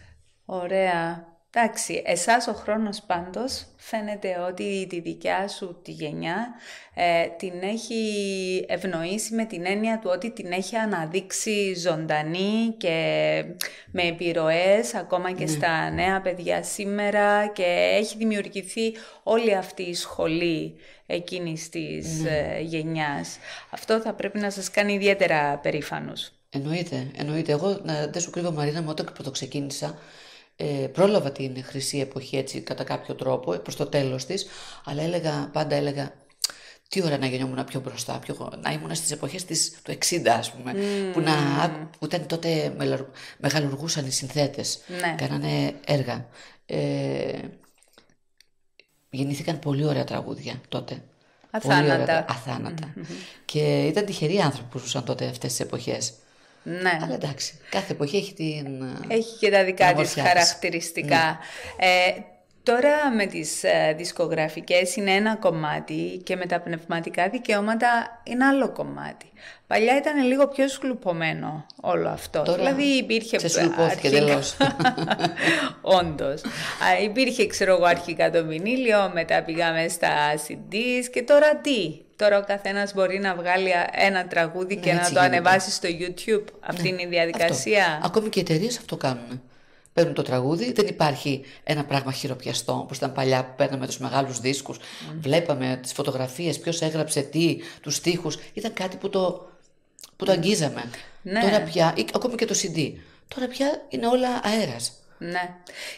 Ωραία. 0.45 1.27
Εντάξει, 1.51 2.01
εσάς 2.05 2.47
ο 2.47 2.53
χρόνος 2.53 3.01
πάντως 3.01 3.65
φαίνεται 3.77 4.37
ότι 4.47 4.87
τη 4.89 4.99
δικιά 4.99 5.47
σου 5.47 5.79
τη 5.83 5.91
γενιά 5.91 6.47
ε, 6.93 7.27
την 7.37 7.53
έχει 7.61 8.65
ευνοήσει 8.67 9.33
με 9.33 9.45
την 9.45 9.65
έννοια 9.65 9.99
του 9.99 10.09
ότι 10.13 10.31
την 10.31 10.51
έχει 10.51 10.75
αναδείξει 10.75 11.75
ζωντανή 11.75 12.75
και 12.77 13.43
με 13.91 14.03
επιρροές 14.03 14.95
ακόμα 14.95 15.31
και 15.31 15.47
στα 15.47 15.89
νέα 15.89 16.21
παιδιά 16.21 16.63
σήμερα 16.63 17.47
και 17.47 17.97
έχει 17.99 18.17
δημιουργηθεί 18.17 18.93
όλη 19.23 19.55
αυτή 19.55 19.83
η 19.83 19.93
σχολή 19.93 20.75
εκείνης 21.05 21.69
της 21.69 22.25
ε, 22.25 22.59
γενιάς. 22.61 23.37
Αυτό 23.69 23.99
θα 23.99 24.13
πρέπει 24.13 24.39
να 24.39 24.49
σας 24.49 24.71
κάνει 24.71 24.93
ιδιαίτερα 24.93 25.57
περήφανους. 25.57 26.31
Εννοείται, 26.49 27.11
εννοείται. 27.15 27.51
Εγώ 27.51 27.79
να, 27.83 28.07
δεν 28.07 28.21
σου 28.21 28.29
κρύβω 28.29 28.51
Μαρίνα 28.51 28.81
μου 28.81 28.87
όταν 28.89 29.13
το 29.23 29.31
ξεκίνησα 29.31 29.97
ε, 30.55 30.65
πρόλαβα 30.65 31.31
την 31.31 31.63
χρυσή 31.63 31.99
εποχή 31.99 32.37
έτσι 32.37 32.61
κατά 32.61 32.83
κάποιο 32.83 33.15
τρόπο 33.15 33.51
προς 33.57 33.75
το 33.75 33.85
τέλος 33.85 34.25
της 34.25 34.45
αλλά 34.85 35.01
έλεγα, 35.01 35.49
πάντα 35.53 35.75
έλεγα 35.75 36.13
τι 36.89 37.03
ώρα 37.03 37.17
να 37.17 37.25
γεννιόμουν 37.25 37.65
πιο 37.65 37.79
μπροστά, 37.79 38.19
πιο, 38.19 38.51
να 38.63 38.71
ήμουν 38.71 38.95
στις 38.95 39.11
εποχές 39.11 39.45
της, 39.45 39.79
του 39.83 39.91
60 40.09 40.27
ας 40.27 40.51
πούμε 40.51 40.73
που, 41.13 41.19
να, 41.19 41.33
άκου- 41.63 41.97
που 41.99 42.05
ήταν 42.05 42.25
τότε 42.25 42.73
μελα- 42.77 43.09
μεγαλουργούσαν 43.37 44.05
οι 44.05 44.11
συνθέτες 44.11 44.79
Ναι. 45.01 45.15
κάνανε 45.17 45.73
έργα 45.85 46.27
ε, 46.65 47.39
γεννήθηκαν 49.09 49.59
πολύ 49.59 49.85
ωραία 49.85 50.03
τραγούδια 50.03 50.61
τότε 50.69 51.03
Πολύ 51.61 51.73
ωραία 51.75 51.93
Αθάνατα. 51.93 52.05
τρα- 52.05 52.25
αθάνατα. 52.29 52.93
Και 53.45 53.85
ήταν 53.87 54.05
τυχεροί 54.05 54.39
άνθρωποι 54.39 54.69
που 54.69 54.77
ζούσαν 54.77 55.03
τότε 55.05 55.25
αυτές 55.25 55.49
τις 55.49 55.59
εποχές. 55.59 56.13
Ναι. 56.81 56.97
Αλλά 57.03 57.13
εντάξει, 57.13 57.53
κάθε 57.69 57.93
εποχή 57.93 58.17
έχει 58.17 58.33
την... 58.33 58.83
Έχει 59.07 59.37
και 59.39 59.49
τα 59.51 59.63
δικά 59.63 59.87
την 59.87 59.95
της 59.97 60.17
ομορφιά 60.17 60.23
της. 60.23 60.31
χαρακτηριστικά. 60.31 61.39
Ε, 61.77 62.19
Τώρα 62.63 63.11
με 63.15 63.25
τις 63.25 63.63
ε, 63.63 63.93
δισκογραφικές 63.97 64.95
είναι 64.95 65.11
ένα 65.11 65.35
κομμάτι 65.35 66.21
και 66.23 66.35
με 66.35 66.45
τα 66.45 66.59
πνευματικά 66.59 67.29
δικαιώματα 67.29 68.21
είναι 68.23 68.45
άλλο 68.45 68.71
κομμάτι. 68.71 69.31
Παλιά 69.67 69.97
ήταν 69.97 70.23
λίγο 70.23 70.47
πιο 70.47 70.67
σκλουπωμένο 70.67 71.65
όλο 71.81 72.09
αυτό. 72.09 72.41
Τώρα 72.41 72.57
δηλαδή 72.57 72.83
υπήρχε 72.83 73.37
ξεσλουπώθηκε 73.37 74.07
αρχικά- 74.07 74.17
εντελώς. 74.17 74.57
Όντως. 75.99 76.41
Α, 76.43 77.03
υπήρχε 77.03 77.47
ξέρω 77.47 77.73
εγώ 77.75 77.85
αρχικά 77.85 78.31
το 78.31 78.45
βινίλιο, 78.45 79.11
μετά 79.13 79.43
πήγαμε 79.43 79.87
στα 79.87 80.09
CDs 80.47 81.05
και 81.11 81.21
τώρα 81.23 81.55
τι; 81.55 82.01
Τώρα 82.19 82.37
ο 82.37 82.43
καθένας 82.43 82.93
μπορεί 82.93 83.19
να 83.19 83.35
βγάλει 83.35 83.73
α- 83.73 83.89
ένα 83.93 84.27
τραγούδι 84.27 84.75
και 84.75 84.87
Ναι, 84.89 84.93
να 84.93 84.99
έτσι 84.99 85.13
το 85.13 85.19
γίνεται. 85.19 85.35
ανεβάσει 85.37 85.71
στο 85.71 85.87
YouTube. 85.91 86.43
Αυτή 86.59 86.87
είναι 86.87 87.01
η 87.01 87.05
διαδικασία. 87.07 87.85
Αυτό. 87.85 88.07
Ακόμη 88.07 88.29
και 88.29 88.39
οι 88.39 88.41
εταιρείες 88.41 88.77
αυτό 88.77 88.97
κάνουν. 88.97 89.41
Παίρνουν 89.93 90.13
το 90.13 90.21
τραγούδι, 90.21 90.71
δεν 90.71 90.87
υπάρχει 90.87 91.41
ένα 91.63 91.85
πράγμα 91.85 92.11
χειροπιαστό 92.11 92.73
όπως 92.73 92.97
ήταν 92.97 93.11
παλιά 93.13 93.45
που 93.45 93.51
παίρναμε 93.55 93.85
τους 93.85 93.97
μεγάλους 93.97 94.39
δίσκους. 94.39 94.77
Βλέπαμε 95.19 95.79
τις 95.81 95.93
φωτογραφίες, 95.93 96.59
ποιος 96.59 96.81
έγραψε 96.81 97.21
τι, 97.21 97.57
τους 97.81 97.95
στίχους. 97.95 98.37
Ήταν 98.53 98.73
κάτι 98.73 98.97
που 98.97 99.09
το, 99.09 99.49
που 100.15 100.25
το 100.25 100.31
αγγίζαμε. 100.31 100.83
Ναι. 101.21 101.39
Τώρα 101.41 101.61
πια, 101.61 101.93
ή 101.97 102.05
ακόμη 102.13 102.35
και 102.35 102.45
το 102.45 102.55
CD. 102.61 102.91
Τώρα 103.35 103.47
πια 103.47 103.85
είναι 103.89 104.07
όλα 104.07 104.29
αέρας. 104.43 104.91
Ναι. 105.17 105.49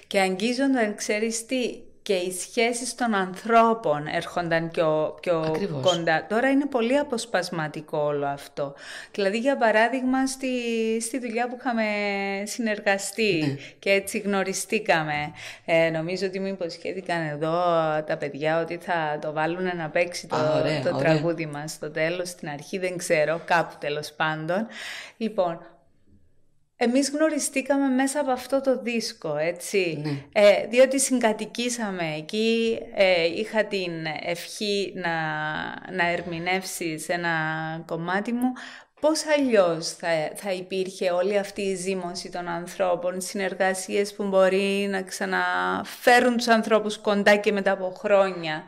Και 0.07 0.19
αγγίζονταν, 0.19 0.95
ξέρεις 0.95 1.45
τι, 1.45 1.75
και 2.11 2.17
οι 2.17 2.31
σχέσεις 2.31 2.95
των 2.95 3.13
ανθρώπων 3.15 4.07
έρχονταν 4.07 4.69
πιο, 4.71 5.17
πιο 5.21 5.39
Ακριβώς. 5.39 5.81
κοντά. 5.95 6.25
Τώρα 6.29 6.49
είναι 6.49 6.65
πολύ 6.65 6.97
αποσπασματικό 6.97 7.97
όλο 7.97 8.25
αυτό. 8.25 8.73
Δηλαδή, 9.11 9.37
για 9.37 9.57
παράδειγμα, 9.57 10.27
στη, 10.27 10.47
στη 11.01 11.19
δουλειά 11.19 11.47
που 11.47 11.55
είχαμε 11.59 11.83
συνεργαστεί 12.45 13.43
Ναι. 13.47 13.55
και 13.79 13.89
έτσι 13.91 14.17
γνωριστήκαμε. 14.17 15.31
Ε, 15.65 15.89
νομίζω 15.89 16.25
ότι 16.25 16.39
μου 16.39 16.47
υποσχέθηκαν 16.47 17.27
εδώ 17.27 17.53
τα 18.07 18.17
παιδιά 18.19 18.61
ότι 18.61 18.77
θα 18.77 19.17
το 19.21 19.31
βάλουν 19.33 19.75
να 19.77 19.89
παίξει 19.89 20.27
το, 20.27 20.35
Α, 20.35 20.59
ωραία, 20.59 20.81
το 20.81 20.95
ωραία. 20.95 20.99
τραγούδι 21.11 21.45
μας 21.45 21.71
στο 21.71 21.91
τέλος, 21.91 22.29
στην 22.29 22.49
αρχή, 22.49 22.77
δεν 22.77 22.97
ξέρω, 22.97 23.41
κάπου 23.45 23.73
τέλος 23.79 24.11
πάντων. 24.11 24.67
Λοιπόν, 25.17 25.59
εμείς 26.83 27.09
γνωριστήκαμε 27.09 27.87
μέσα 27.87 28.19
από 28.19 28.31
αυτό 28.31 28.61
το 28.61 28.81
δίσκο, 28.81 29.37
έτσι. 29.37 30.01
Ναι. 30.03 30.41
Ε, 30.41 30.67
διότι 30.67 30.99
συγκατοικήσαμε 30.99 32.15
εκεί, 32.17 32.79
ε, 32.95 33.25
είχα 33.25 33.65
την 33.65 33.91
ευχή 34.23 34.93
να, 34.95 35.09
να 35.95 36.09
ερμηνεύσεις 36.11 37.09
ένα 37.09 37.29
κομμάτι 37.85 38.31
μου. 38.31 38.53
Πώς 38.99 39.25
αλλιώς 39.37 39.91
θα, 39.91 40.07
θα 40.35 40.51
υπήρχε 40.51 41.11
όλη 41.11 41.37
αυτή 41.37 41.61
η 41.61 41.75
ζήμωση 41.75 42.31
των 42.31 42.47
ανθρώπων, 42.47 43.21
συνεργασίες 43.21 44.13
που 44.13 44.23
μπορεί 44.23 44.87
να 44.89 45.01
ξαναφέρουν 45.01 46.37
τους 46.37 46.47
ανθρώπους 46.47 46.97
κοντά 46.97 47.35
και 47.35 47.51
μετά 47.51 47.71
από 47.71 47.93
χρόνια; 47.97 48.63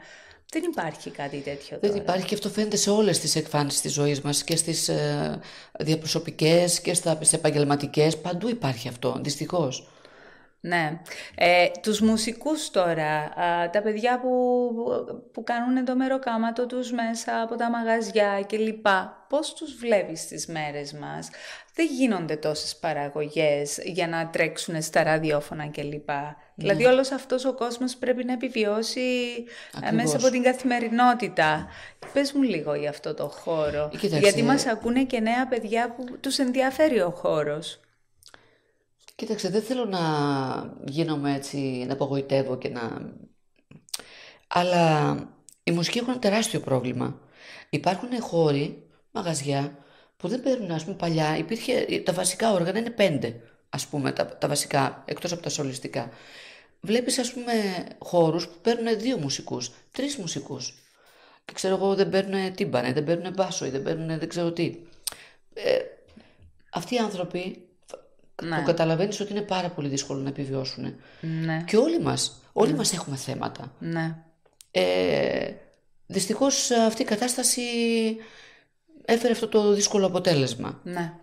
Δεν 0.53 0.63
υπάρχει 0.63 1.09
κάτι 1.09 1.37
τέτοιο 1.37 1.77
Δεν 1.81 1.89
τώρα. 1.89 2.01
υπάρχει 2.01 2.25
και 2.25 2.33
αυτό 2.33 2.49
φαίνεται 2.49 2.75
σε 2.75 2.89
όλες 2.89 3.19
τις 3.19 3.35
εκφάνσεις 3.35 3.81
της 3.81 3.93
ζωής 3.93 4.21
μας 4.21 4.43
και 4.43 4.55
στις 4.55 4.89
ε, 4.89 5.39
διαπροσωπικές 5.79 6.81
και 6.81 6.93
στα, 6.93 7.15
στις 7.15 7.33
επαγγελματικές. 7.33 8.17
Παντού 8.17 8.49
υπάρχει 8.49 8.87
αυτό, 8.87 9.19
δυστυχώς. 9.21 9.87
Ναι. 10.65 10.99
Ε, 11.35 11.65
τους 11.81 12.01
μουσικούς 12.01 12.69
τώρα, 12.71 13.23
α, 13.23 13.69
τα 13.69 13.81
παιδιά 13.81 14.19
που, 14.19 14.29
που 15.31 15.43
κάνουν 15.43 15.85
το 15.85 15.95
μεροκάματο 15.95 16.65
τους 16.65 16.91
μέσα 16.91 17.41
από 17.41 17.55
τα 17.55 17.69
μαγαζιά 17.69 18.43
κλπ. 18.47 18.85
Πώς 19.29 19.53
τους 19.53 19.75
βλέπεις 19.75 20.19
στις 20.19 20.47
μέρες 20.47 20.93
μας; 20.93 21.29
Δεν 21.75 21.85
γίνονται 21.85 22.35
τόσες 22.35 22.75
παραγωγές 22.75 23.79
για 23.83 24.07
να 24.07 24.29
τρέξουν 24.29 24.81
στα 24.81 25.03
ραδιόφωνα 25.03 25.67
κλπ. 25.67 26.09
Δηλαδή 26.55 26.85
όλος 26.85 27.11
αυτός 27.11 27.45
ο 27.45 27.53
κόσμος 27.53 27.95
πρέπει 27.95 28.23
να 28.23 28.33
επιβιώσει 28.33 28.99
ε, 28.99 29.77
Ακριβώς. 29.77 30.03
μέσα 30.03 30.17
από 30.17 30.29
την 30.29 30.43
καθημερινότητα. 30.43 31.67
Πες 32.13 32.31
μου 32.31 32.41
λίγο 32.41 32.73
για 32.73 32.89
αυτό 32.89 33.13
το 33.13 33.27
χώρο. 33.27 33.89
Κοίταξε. 33.89 34.17
Γιατί 34.17 34.43
μας 34.43 34.65
ακούνε 34.65 35.03
και 35.03 35.19
νέα 35.19 35.47
παιδιά 35.47 35.93
που 35.95 36.17
τους 36.19 36.39
ενδιαφέρει 36.39 36.99
ο 36.99 37.09
χώρος. 37.09 37.79
Κοίταξε, 39.15 39.49
δεν 39.49 39.61
θέλω 39.61 39.85
να 39.85 39.99
γίνομαι 40.85 41.35
έτσι, 41.35 41.57
να 41.57 41.93
απογοητεύω 41.93 42.57
και 42.57 42.69
να... 42.69 43.13
Αλλά 44.47 45.15
οι 45.63 45.71
μουσικοί 45.71 45.97
έχουν 45.97 46.09
ένα 46.09 46.19
τεράστιο 46.19 46.59
πρόβλημα. 46.59 47.19
Υπάρχουν 47.69 48.21
χώροι, 48.21 48.87
μαγαζιά, 49.11 49.77
που 50.17 50.27
δεν 50.27 50.41
παίρνουν, 50.41 50.71
ας 50.71 50.83
πούμε, 50.83 50.95
παλιά. 50.95 51.37
Υπήρχε, 51.37 52.01
τα 52.05 52.13
βασικά 52.13 52.51
όργανα 52.51 52.79
είναι 52.79 52.89
πέντε, 52.89 53.41
ας 53.69 53.87
πούμε, 53.87 54.11
τα, 54.11 54.37
τα 54.37 54.47
βασικά, 54.47 55.03
εκτός 55.07 55.31
από 55.31 55.41
τα 55.41 55.49
σολιστικά. 55.49 56.09
Βλέπεις, 56.81 57.17
ας 57.17 57.33
πούμε, 57.33 57.53
χώρους 57.99 58.47
που 58.47 58.55
παίρνουν 58.61 58.99
δύο 58.99 59.17
μουσικούς, 59.17 59.71
τρεις 59.91 60.17
μουσικούς. 60.17 60.73
Και 61.45 61.53
ξέρω 61.53 61.75
εγώ, 61.75 61.95
δεν 61.95 62.09
παίρνουν 62.09 62.53
τύμπανε, 62.53 62.93
δεν 62.93 63.03
παίρνουν 63.03 63.33
μπάσο 63.33 63.65
ή 63.65 63.69
δεν 63.69 63.83
παίρνουν 63.83 64.19
δεν 64.19 64.29
ξέρω 64.29 64.51
τι. 64.51 64.75
Ε, 65.53 65.79
αυτοί 66.71 66.95
οι 66.95 66.97
άνθρωποι 66.97 67.62
Ναι. 68.43 68.57
που 68.57 68.63
καταλαβαίνεις 68.63 69.19
ότι 69.19 69.31
είναι 69.31 69.41
πάρα 69.41 69.69
πολύ 69.69 69.87
δύσκολο 69.87 70.19
να 70.21 70.29
επιβιώσουν. 70.29 70.95
Ναι, 71.21 71.63
Και 71.67 71.77
όλοι 71.77 71.99
μας, 71.99 72.41
όλοι 72.53 72.73
μας 72.73 72.93
έχουμε 72.93 73.15
θέματα. 73.15 73.73
ναι. 73.79 74.15
Ε, 74.71 75.51
δυστυχώς 76.05 76.71
αυτή 76.71 77.01
η 77.01 77.05
κατάσταση 77.05 77.61
έφερε 79.05 79.33
αυτό 79.33 79.47
το 79.47 79.73
δύσκολο 79.73 80.05
αποτέλεσμα. 80.05 80.79
ναι. 80.83 81.13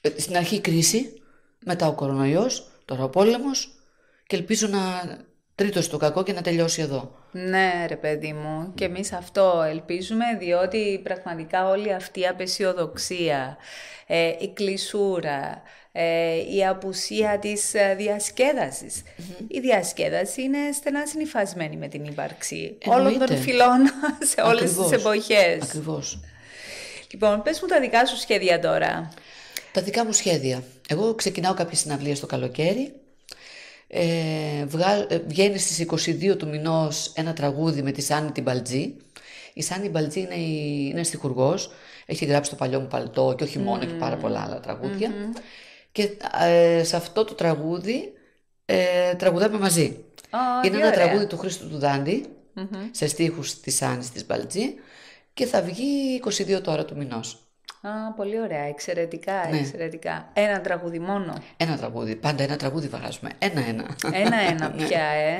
Ε, 0.00 0.20
Στην 0.20 0.36
αρχή 0.36 0.54
η 0.54 0.60
κρίση, 0.60 1.22
μετά 1.64 1.86
ο 1.86 1.92
κορονοϊός, 1.94 2.70
τώρα 2.84 3.02
ο 3.04 3.08
πόλεμος 3.08 3.74
και 4.26 4.36
ελπίζω 4.36 4.66
να 4.68 4.78
τρίτος 5.54 5.88
το 5.88 5.96
κακό 5.96 6.22
και 6.22 6.32
να 6.32 6.42
τελειώσει 6.42 6.82
εδώ. 6.82 7.14
Ναι, 7.32 7.84
ρε 7.88 7.96
παιδί 7.96 8.32
μου, 8.32 8.72
και 8.74 8.84
εμείς 8.84 9.12
αυτό 9.12 9.62
ελπίζουμε, 9.68 10.24
διότι 10.38 11.00
πραγματικά 11.04 11.68
όλη 11.68 11.92
αυτή 11.92 12.20
η 12.20 12.26
απεσιοδοξία, 12.26 13.56
ε, 14.06 14.28
η 14.40 14.52
κλεισούρα, 14.54 15.62
ε, 15.92 16.54
η 16.56 16.66
απουσία 16.66 17.38
της 17.38 17.74
ε, 17.74 17.94
διασκεδασης 17.98 19.02
Η 19.48 19.60
διασκέδαση 19.60 20.42
είναι 20.42 20.58
στενά 20.74 21.06
συνυφασμένη 21.06 21.76
με 21.76 21.88
την 21.88 22.04
ύπαρξη 22.04 22.78
όλων 22.86 23.12
των 23.12 23.12
Εννοείται. 23.12 23.36
φυλών 23.36 23.80
σε 24.30 24.40
όλες 24.40 24.62
Ακριβώς. 24.62 24.88
τις 24.88 24.98
εποχές. 24.98 25.62
Ακριβώς. 25.62 26.20
Λοιπόν, 27.10 27.42
πες 27.42 27.60
μου 27.60 27.68
τα 27.68 27.80
δικά 27.80 28.06
σου 28.06 28.16
σχέδια 28.16 28.60
τώρα. 28.60 29.12
Τα 29.72 29.82
δικά 29.82 30.04
μου 30.04 30.12
σχέδια. 30.12 30.62
Εγώ 30.88 31.14
ξεκινάω 31.14 31.54
κάποιες 31.54 31.78
συναυλίες 31.80 32.20
το 32.20 32.26
καλοκαίρι. 32.26 32.92
Ε, 33.88 34.64
βγα... 34.66 35.06
ε, 35.08 35.22
βγαίνει 35.26 35.58
στις 35.58 35.86
22 36.32 36.36
του 36.38 36.48
μηνός 36.48 37.12
ένα 37.14 37.32
τραγούδι 37.32 37.82
με 37.82 37.92
τη 37.92 38.02
Σάνι 38.02 38.30
την 38.30 38.42
Μπαλτζή. 38.42 38.94
Η 39.52 39.62
Σάνι 39.62 39.88
Μπαλτζή 39.88 40.20
είναι, 40.20 40.34
η... 40.34 40.88
είναι 40.90 41.02
στιχουργός. 41.02 41.70
Έχει 42.06 42.24
γράψει 42.24 42.50
το 42.50 42.56
παλιό 42.56 42.80
μου 42.80 42.86
παλτό 42.86 43.34
και 43.38 43.44
όχι 43.44 43.58
μόνο 43.58 43.84
και 43.84 43.94
πάρα 43.94 44.16
πολλά 44.16 44.42
άλλα 44.42 44.60
τραγούδια. 44.60 45.10
Και 45.92 46.10
ε, 46.40 46.84
σε 46.84 46.96
αυτό 46.96 47.24
το 47.24 47.34
τραγούδι 47.34 48.12
ε, 48.66 49.14
τραγουδάμε 49.14 49.58
μαζί. 49.58 50.04
Α, 50.30 50.38
είναι 50.64 50.74
τι 50.76 50.80
ένα 50.82 50.86
ωραία. 50.86 50.92
τραγούδι 51.04 51.26
του 51.26 51.38
Χρήστου 51.38 51.68
του 51.68 51.78
δαντη 51.78 52.24
σε 52.90 53.06
στίχους 53.06 53.60
της 53.60 53.76
Σάνης 53.76 54.10
της 54.10 54.26
Μπαλτζή 54.26 54.74
και 55.34 55.46
θα 55.46 55.62
βγει 55.62 56.20
22 56.24 56.60
τώρα 56.62 56.84
του 56.84 56.96
μηνός. 56.96 57.44
Α, 57.82 58.12
πολύ 58.16 58.40
ωραία, 58.40 58.62
εξαιρετικά, 58.64 59.48
Ναι. 59.50 59.58
εξαιρετικά. 59.58 60.30
Ένα 60.32 60.60
τραγούδι 60.60 60.98
μόνο. 60.98 61.34
Ένα 61.56 61.76
τραγούδι. 61.76 62.14
Πάντα 62.16 62.42
ένα 62.42 62.56
τραγούδι 62.56 62.88
βάζουμε. 62.88 63.30
Ένα-ένα. 63.38 63.96
Ένα-ένα 64.12 64.70
πια, 64.86 65.02
ε. 65.04 65.38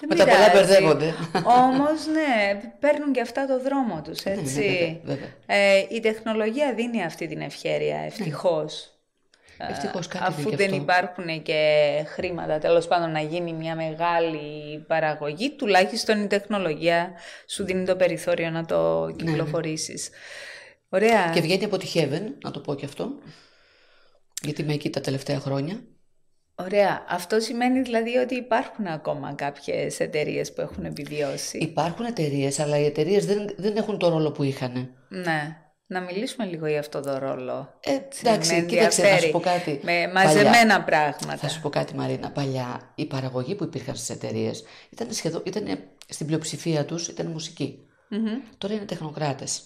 Δεν 0.00 0.08
Με 0.08 0.14
τα 0.14 0.24
πολλά 0.24 0.36
πειράζει. 0.50 0.52
μπερδεύονται. 0.52 1.14
Όμως, 1.44 2.06
ναι, 2.06 2.60
παίρνουν 2.80 3.12
και 3.12 3.20
αυτά 3.20 3.46
το 3.46 3.60
δρόμο 3.62 4.00
τους, 4.04 4.24
ναι, 4.24 4.32
έτσι. 4.32 4.60
βέβαια, 4.60 5.00
βέβαια. 5.04 5.28
Ε, 5.46 5.84
η 5.90 6.00
τεχνολογία 6.00 6.74
δίνει 6.74 7.04
αυτή 7.04 7.26
την 7.28 7.40
ευκαιρία, 7.40 7.98
ευτυχώς. 7.98 8.95
Ε, 9.58 9.70
Ευτυχώς 9.70 10.06
κάτι 10.08 10.24
Αφού 10.26 10.42
δει 10.42 10.50
και 10.50 10.56
δεν 10.56 10.70
αυτό. 10.70 10.82
υπάρχουν 10.82 11.42
και 11.42 12.02
χρήματα, 12.06 12.58
τέλος 12.58 12.86
πάντων, 12.86 13.10
να 13.10 13.20
γίνει 13.20 13.52
μια 13.52 13.74
μεγάλη 13.76 14.78
παραγωγή, 14.86 15.50
τουλάχιστον 15.50 16.22
η 16.22 16.26
τεχνολογία 16.26 17.12
σου 17.46 17.64
δίνει 17.64 17.84
το 17.84 17.96
περιθώριο 17.96 18.50
να 18.50 18.64
το 18.64 19.10
κυκλοφορήσεις. 19.16 20.10
Ωραία. 20.88 21.30
Και 21.34 21.40
βγαίνει 21.40 21.64
από 21.64 21.76
τη 21.76 21.86
Heaven, 21.94 22.22
να 22.42 22.50
το 22.50 22.60
πω 22.60 22.74
και 22.74 22.84
αυτό. 22.84 23.08
Γιατί 24.42 24.62
είμαι 24.62 24.72
εκεί 24.72 24.90
τα 24.90 25.00
τελευταία 25.00 25.40
χρόνια. 25.40 25.80
Ωραία. 26.54 27.04
Αυτό 27.08 27.40
σημαίνει 27.40 27.80
δηλαδή 27.80 28.16
ότι 28.16 28.34
υπάρχουν 28.34 28.86
ακόμα 28.86 29.34
κάποιες 29.34 30.00
εταιρείες 30.00 30.52
που 30.52 30.60
έχουν 30.60 30.84
επιβιώσει. 30.84 31.58
Υπάρχουν 31.58 32.04
εταιρείες, 32.04 32.58
αλλά 32.58 32.78
οι 32.78 32.84
εταιρείες 32.84 33.26
δεν, 33.26 33.54
δεν 33.56 33.76
έχουν 33.76 33.98
το 33.98 34.08
ρόλο 34.08 34.32
που 34.32 34.42
είχαν. 34.42 34.94
Ναι. 35.08 35.56
Να 35.88 36.00
μιλήσουμε 36.00 36.46
λίγο 36.46 36.66
για 36.66 36.78
αυτό 36.78 37.00
το 37.00 37.18
ρόλο. 37.18 37.74
Ε, 37.80 37.92
Έτσι, 37.92 38.22
εντάξει, 38.26 38.54
με 38.54 38.60
κοίταξε, 38.60 39.02
να 39.02 39.08
σου 39.08 39.14
ενδιαφέρει. 39.14 39.32
πω 39.32 39.40
κάτι. 39.40 39.70
Με 39.70 39.80
Παλιά- 39.82 40.12
μαζεμένα 40.12 40.82
πράγματα. 40.84 41.36
Θα 41.36 41.48
σου 41.48 41.60
πω 41.60 41.68
κάτι, 41.68 41.94
Μαρίνα. 41.94 42.30
Παλιά 42.30 42.92
η 42.94 43.06
παραγωγή 43.06 43.54
που 43.54 43.64
υπήρχαν 43.64 43.94
στις 43.96 44.10
εταιρείες 44.10 44.64
ήταν 44.90 45.12
σχεδόν, 45.12 45.42
ήταν, 45.46 45.78
στην 46.08 46.26
πλειοψηφία 46.26 46.84
τους 46.84 47.08
ήταν 47.08 47.26
μουσική. 47.26 47.86
Τώρα 48.58 48.74
είναι 48.74 48.84
τεχνοκράτες. 48.84 49.62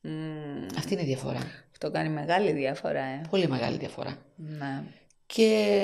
Μμμ, 0.00 0.66
Αυτή 0.78 0.92
είναι 0.92 1.02
η 1.02 1.06
διαφορά. 1.06 1.40
αυτό 1.70 1.90
κάνει 1.90 2.08
μεγάλη 2.08 2.52
διαφορά, 2.52 3.02
ε. 3.02 3.20
Πολύ 3.30 3.48
μεγάλη 3.48 3.76
διαφορά. 3.78 4.16
Ναι. 4.36 4.82
Και 5.26 5.74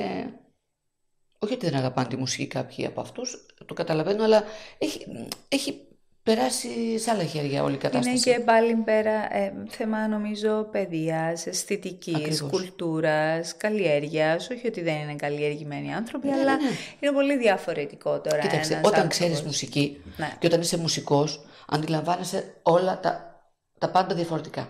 όχι 1.39 1.53
ότι 1.53 1.67
δεν 1.71 1.79
αγαπάνε 1.79 2.09
τη 2.09 2.17
μουσική 2.17 2.47
κάποιοι 2.47 2.87
από 2.87 3.01
αυτούς, 3.01 3.47
το 3.67 3.75
καταλαβαίνω, 3.75 4.25
αλλά 4.25 4.45
έχει, 4.79 5.07
έχει 5.49 5.87
περάσει 6.35 6.99
σε 6.99 7.11
άλλα 7.11 7.25
χέρια 7.25 7.63
όλη 7.63 7.75
η 7.75 7.79
κατάσταση. 7.79 8.09
Είναι 8.31 8.37
και 8.39 8.45
πάλι 8.45 8.75
πέρα 8.75 9.37
ε, 9.37 9.53
θέμα 9.69 10.09
νομίζω 10.09 10.69
παιδείας, 10.71 11.47
αισθητικής, 11.47 12.15
Ακριβώς. 12.15 12.51
κουλτούρας, 12.51 13.57
καλλιέργειας. 13.57 14.51
Όχι 14.51 14.67
ότι 14.67 14.83
δεν 14.83 14.95
είναι 14.95 15.15
καλλιεργημένοι 15.15 15.95
άνθρωποι, 15.95 16.27
Ναι, 16.27 16.33
αλλά 16.33 16.57
ναι, 16.57 16.63
ναι. 16.63 16.71
είναι 17.01 17.13
πολύ 17.13 17.37
διαφορετικό 17.39 18.21
τώρα 18.21 18.39
Κοίταξε, 18.39 18.73
ένας 18.73 18.87
όταν 18.87 19.01
άνθρωπος. 19.01 19.17
ξέρεις 19.17 19.43
μουσική 19.43 20.03
Ναι. 20.17 20.37
και 20.39 20.47
όταν 20.47 20.61
είσαι 20.61 20.77
μουσικός, 20.77 21.45
αντιλαμβάνεσαι 21.69 22.55
όλα 22.63 23.01
τα, 23.01 23.43
τα 23.79 23.91
πάντα 23.91 24.15
διαφορετικά. 24.15 24.69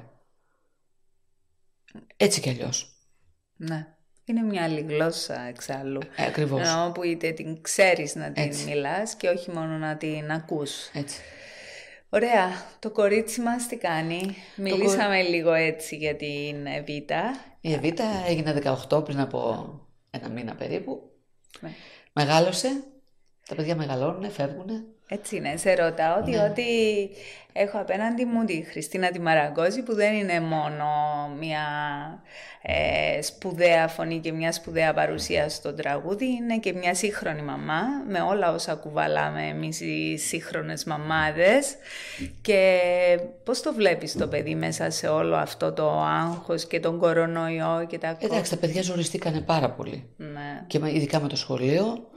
Έτσι 2.17 2.41
κι 2.41 2.49
αλλιώς. 2.49 2.95
Ναι. 3.57 3.87
Είναι 4.25 4.43
μια 4.43 4.63
άλλη 4.63 4.81
γλώσσα 4.89 5.41
εξάλλου. 5.49 6.01
Ε, 6.17 6.27
ακριβώς. 6.27 6.69
Ενώ 6.69 6.93
που 6.95 7.03
είτε 7.05 7.31
την 7.31 7.63
ξέρεις 7.63 8.15
να 8.15 8.31
την 8.33 8.43
Έτσι. 8.43 8.65
μιλάς 8.65 9.15
και 9.15 9.29
όχι 9.29 9.51
μόνο 9.51 9.77
να 9.77 9.97
την 9.97 10.31
ακούς. 10.31 10.89
Έτσι. 10.93 11.21
Ωραία. 12.11 12.49
Το 12.79 12.91
κορίτσι 12.91 13.41
μας 13.41 13.67
τι 13.67 13.77
κάνει; 13.77 14.37
Μιλήσαμε 14.57 15.23
λίγο 15.23 15.53
έτσι 15.53 15.97
για 15.97 16.17
την 16.17 16.67
Εβίτα. 16.67 17.35
Η 17.61 17.73
Εβίτα 17.73 18.05
έγινε 18.29 18.63
18 18.91 19.05
πριν 19.05 19.21
από 19.21 19.71
ένα 20.11 20.29
μήνα 20.29 20.55
περίπου. 20.55 21.11
Ναι. 21.61 21.71
Μεγάλωσε. 22.13 22.83
Τα 23.49 23.55
παιδιά 23.55 23.77
μεγαλώνουν, 23.77 24.31
φεύγουν. 24.31 24.71
Έτσι 25.13 25.37
είναι, 25.37 25.57
σε 25.57 25.75
ρωτάω 25.75 26.19
Ναι. 26.19 26.25
διότι 26.25 26.65
έχω 27.53 27.79
απέναντι 27.79 28.25
μου 28.25 28.45
τη 28.45 28.63
Χριστίνα 28.63 29.11
τη 29.11 29.21
Μαραγκόζη 29.21 29.83
που 29.83 29.95
δεν 29.95 30.15
είναι 30.15 30.41
μόνο 30.41 30.87
μια 31.39 31.61
ε, 32.63 33.23
σπουδαία 33.23 33.89
φωνή 33.89 34.19
και 34.19 34.33
μια 34.33 34.53
σπουδαία 34.53 34.95
παρουσία 34.95 35.49
στο 35.49 35.73
τραγούδι, 35.75 36.27
είναι 36.27 36.59
και 36.59 36.73
μια 36.73 36.95
σύγχρονη 36.95 37.43
μαμά 37.43 37.83
με 38.09 38.21
όλα 38.21 38.53
όσα 38.53 38.75
κουβαλάμε 38.75 39.47
εμείς 39.47 39.81
οι 39.81 40.17
σύγχρονες 40.19 40.85
μαμάδες 40.85 41.75
και 42.43 42.79
πώς 43.45 43.61
το 43.63 43.73
βλέπεις 43.75 44.13
το 44.17 44.27
παιδί 44.29 44.55
μέσα 44.55 44.91
σε 44.91 45.07
όλο 45.09 45.37
αυτό 45.37 45.73
το 45.73 45.91
άγχος 46.01 46.67
και 46.67 46.81
τον 46.81 46.99
κορονοϊό 46.99 47.87
και 47.89 47.99
τα 47.99 48.17
Εντάξει, 48.21 48.51
τα 48.51 48.57
παιδιά 48.57 48.83
ζοριστήκανε 48.83 49.41
πάρα 49.41 49.71
πολύ. 49.71 50.05
Ναι. 50.17 50.65
Και 50.67 50.79
με- 50.79 50.93
ειδικά 50.93 51.21
με 51.21 51.29
το 51.29 51.37
σχολείο 51.37 52.10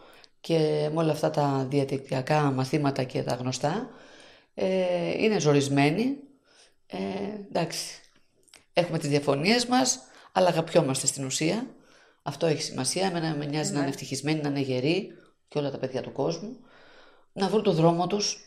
και 0.44 0.90
με 0.94 1.02
όλα 1.02 1.12
αυτά 1.12 1.30
τα 1.30 1.66
διαδικτυακά 1.70 2.42
μαθήματα 2.42 3.04
και 3.04 3.24
τα 3.24 3.36
γνωστά. 3.36 3.90
Ε, 4.54 5.24
είναι 5.24 5.40
ζορισμένοι. 5.40 6.18
Ε, 6.88 6.98
εντάξει. 7.50 8.02
Έχουμε 8.74 8.98
τις 8.98 9.10
διαφωνίες 9.10 9.66
μας, 9.66 10.00
αλλά 10.32 10.48
αγαπιόμαστε 10.48 11.08
στην 11.08 11.26
ουσία. 11.26 11.68
Αυτό 12.24 12.46
έχει 12.46 12.62
σημασία. 12.62 13.06
Εμένα 13.06 13.36
με 13.36 13.46
νοιάζει 13.46 13.74
να 13.74 13.80
είναι 13.80 13.90
ευτυχισμένοι, 13.90 14.42
να 14.42 14.50
είναι 14.50 14.60
γεροί 14.60 15.08
και 15.48 15.58
όλα 15.58 15.72
τα 15.72 15.78
παιδιά 15.78 16.02
του 16.02 16.12
κόσμου. 16.12 16.56
Να 17.34 17.48
βρουν 17.48 17.64
το 17.64 17.72
δρόμο 17.72 18.08
τους. 18.08 18.38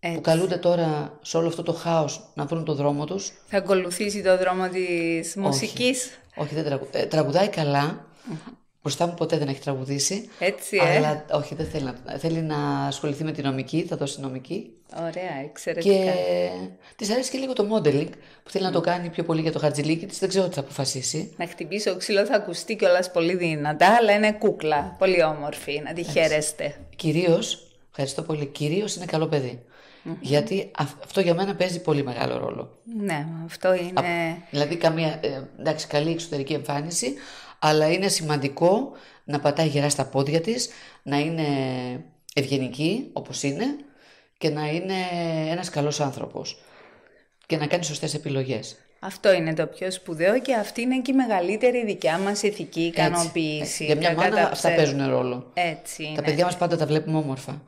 Που 0.00 0.08
Έτσι. 0.12 0.20
καλούνται 0.20 0.56
τώρα 0.56 1.18
σε 1.22 1.36
όλο 1.36 1.48
αυτό 1.48 1.62
το 1.62 1.72
χάος 1.72 2.32
να 2.34 2.44
βρουν 2.44 2.64
το 2.64 2.74
δρόμο 2.74 3.04
τους. 3.04 3.32
Θα 3.46 3.56
ακολουθήσει 3.56 4.22
το 4.22 4.36
δρόμο 4.36 4.68
της 4.68 5.36
μουσικής. 5.36 6.10
Όχι, 6.36 6.54
δεν 6.54 6.64
τραγου... 6.64 6.88
ε, 6.90 7.06
τραγουδάει 7.06 7.48
καλά. 7.48 8.06
Μπροστά 8.86 9.06
μου 9.06 9.14
ποτέ 9.14 9.38
δεν 9.38 9.48
έχει 9.48 9.60
τραγουδήσει. 9.60 10.28
Έτσι, 10.38 10.76
ε. 10.76 10.96
Αλλά 10.96 11.24
όχι, 11.32 11.54
δεν 11.54 11.66
θέλει 11.66 11.84
να, 11.84 12.18
θέλει 12.18 12.40
να 12.40 12.86
ασχοληθεί 12.86 13.24
με 13.24 13.32
τη 13.32 13.42
νομική, 13.42 13.86
θα 13.88 13.96
δώσει 13.96 14.20
νομική. 14.20 14.70
Ωραία, 15.00 15.40
εξαιρετικά. 15.44 15.94
Και 15.94 16.12
της 16.96 17.10
αρέσει 17.10 17.30
και 17.30 17.38
λίγο 17.38 17.52
το 17.52 17.66
modeling, 17.74 18.08
που 18.42 18.50
θέλει 18.50 18.64
να 18.64 18.70
το 18.70 18.80
κάνει 18.80 19.08
πιο 19.08 19.24
πολύ 19.24 19.40
για 19.40 19.52
το 19.52 19.58
χαρτζηλίκι 19.58 20.06
της. 20.06 20.18
Δεν 20.18 20.28
ξέρω 20.28 20.48
τι 20.48 20.54
θα 20.54 20.60
αποφασίσει. 20.60 21.32
Να 21.36 21.46
χτυπήσω 21.46 21.96
ξύλο 21.96 22.24
θα 22.26 22.34
ακουστεί 22.36 22.76
κιόλας 22.76 23.10
πολύ 23.10 23.36
δυνατά, 23.36 23.96
αλλά 24.00 24.12
είναι 24.12 24.32
κούκλα. 24.32 24.94
Πολύ 24.98 25.22
όμορφη, 25.22 25.80
να 25.84 25.92
τη 25.92 26.02
χαίρεστε. 26.02 26.74
Κυρίως, 26.96 27.66
ευχαριστώ 27.90 28.22
πολύ, 28.22 28.46
κυρίως 28.46 28.96
είναι 28.96 29.04
καλό 29.04 29.26
παιδί. 29.26 29.62
Γιατί 30.20 30.70
αυ- 30.76 31.04
αυτό 31.04 31.20
για 31.20 31.34
μένα 31.34 31.54
παίζει 31.54 31.80
πολύ 31.80 32.04
μεγάλο 32.04 32.38
ρόλο. 32.38 32.78
Ναι, 33.00 33.26
αυτό 33.44 33.74
είναι. 33.74 34.42
Δηλαδή, 34.50 34.76
καμία, 34.76 35.18
ε, 35.22 35.42
εντάξει, 35.58 35.86
καλή 35.86 36.10
εξωτερική 36.10 36.52
εμφάνιση, 36.52 37.14
αλλά 37.58 37.92
είναι 37.92 38.08
σημαντικό 38.08 38.92
να 39.24 39.40
πατάει 39.40 39.66
γερά 39.66 39.88
στα 39.88 40.04
πόδια 40.06 40.40
της, 40.40 40.68
να 41.02 41.18
είναι 41.18 41.44
ευγενική 42.34 43.10
όπως 43.12 43.42
είναι 43.42 43.64
και 44.38 44.48
να 44.48 44.68
είναι 44.68 44.94
ένας 45.50 45.70
καλός 45.70 46.00
άνθρωπος 46.00 46.62
και 47.46 47.56
να 47.56 47.66
κάνει 47.66 47.84
σωστές 47.84 48.14
επιλογές. 48.14 48.76
Αυτό 48.98 49.32
είναι 49.32 49.54
το 49.54 49.66
πιο 49.66 49.90
σπουδαίο 49.90 50.40
και 50.40 50.54
αυτή 50.54 50.80
είναι 50.80 51.00
και 51.00 51.10
η 51.10 51.14
μεγαλύτερη 51.14 51.84
δικιά 51.84 52.18
μας 52.18 52.42
ηθική 52.42 52.80
ικανοποίηση. 52.80 53.60
Έτσι. 53.62 53.84
Για 53.84 53.96
μια 53.96 54.08
Τα 54.08 54.14
μάνα 54.14 54.26
αυτά 54.26 54.68
καταφέρω. 54.68 54.76
παίζουν 54.76 55.08
ρόλο. 55.10 55.50
Έτσι 55.54 56.02
Τα 56.02 56.08
είναι. 56.08 56.22
παιδιά 56.22 56.44
μας 56.44 56.56
πάντα 56.56 56.76
τα 56.76 56.86
βλέπουμε 56.86 57.18
όμορφα. 57.18 57.62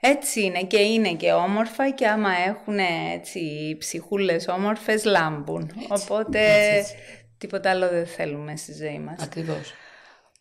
Έτσι 0.00 0.42
είναι 0.42 0.62
και 0.62 0.78
είναι 0.78 1.12
και 1.12 1.32
όμορφα 1.32 1.90
και 1.90 2.06
άμα 2.06 2.30
έχουν 2.46 2.78
έτσι 3.14 3.40
ψυχούλες 3.78 4.48
όμορφες 4.48 5.04
λάμπουν. 5.04 5.70
Οπότε 5.88 6.40
έτσι, 6.76 6.94
τίποτα 7.38 7.70
άλλο 7.70 7.88
δεν 7.88 8.06
θέλουμε 8.06 8.56
στη 8.56 8.72
ζωή 8.74 8.98
μας. 8.98 9.22
Ακριβώς. 9.22 9.72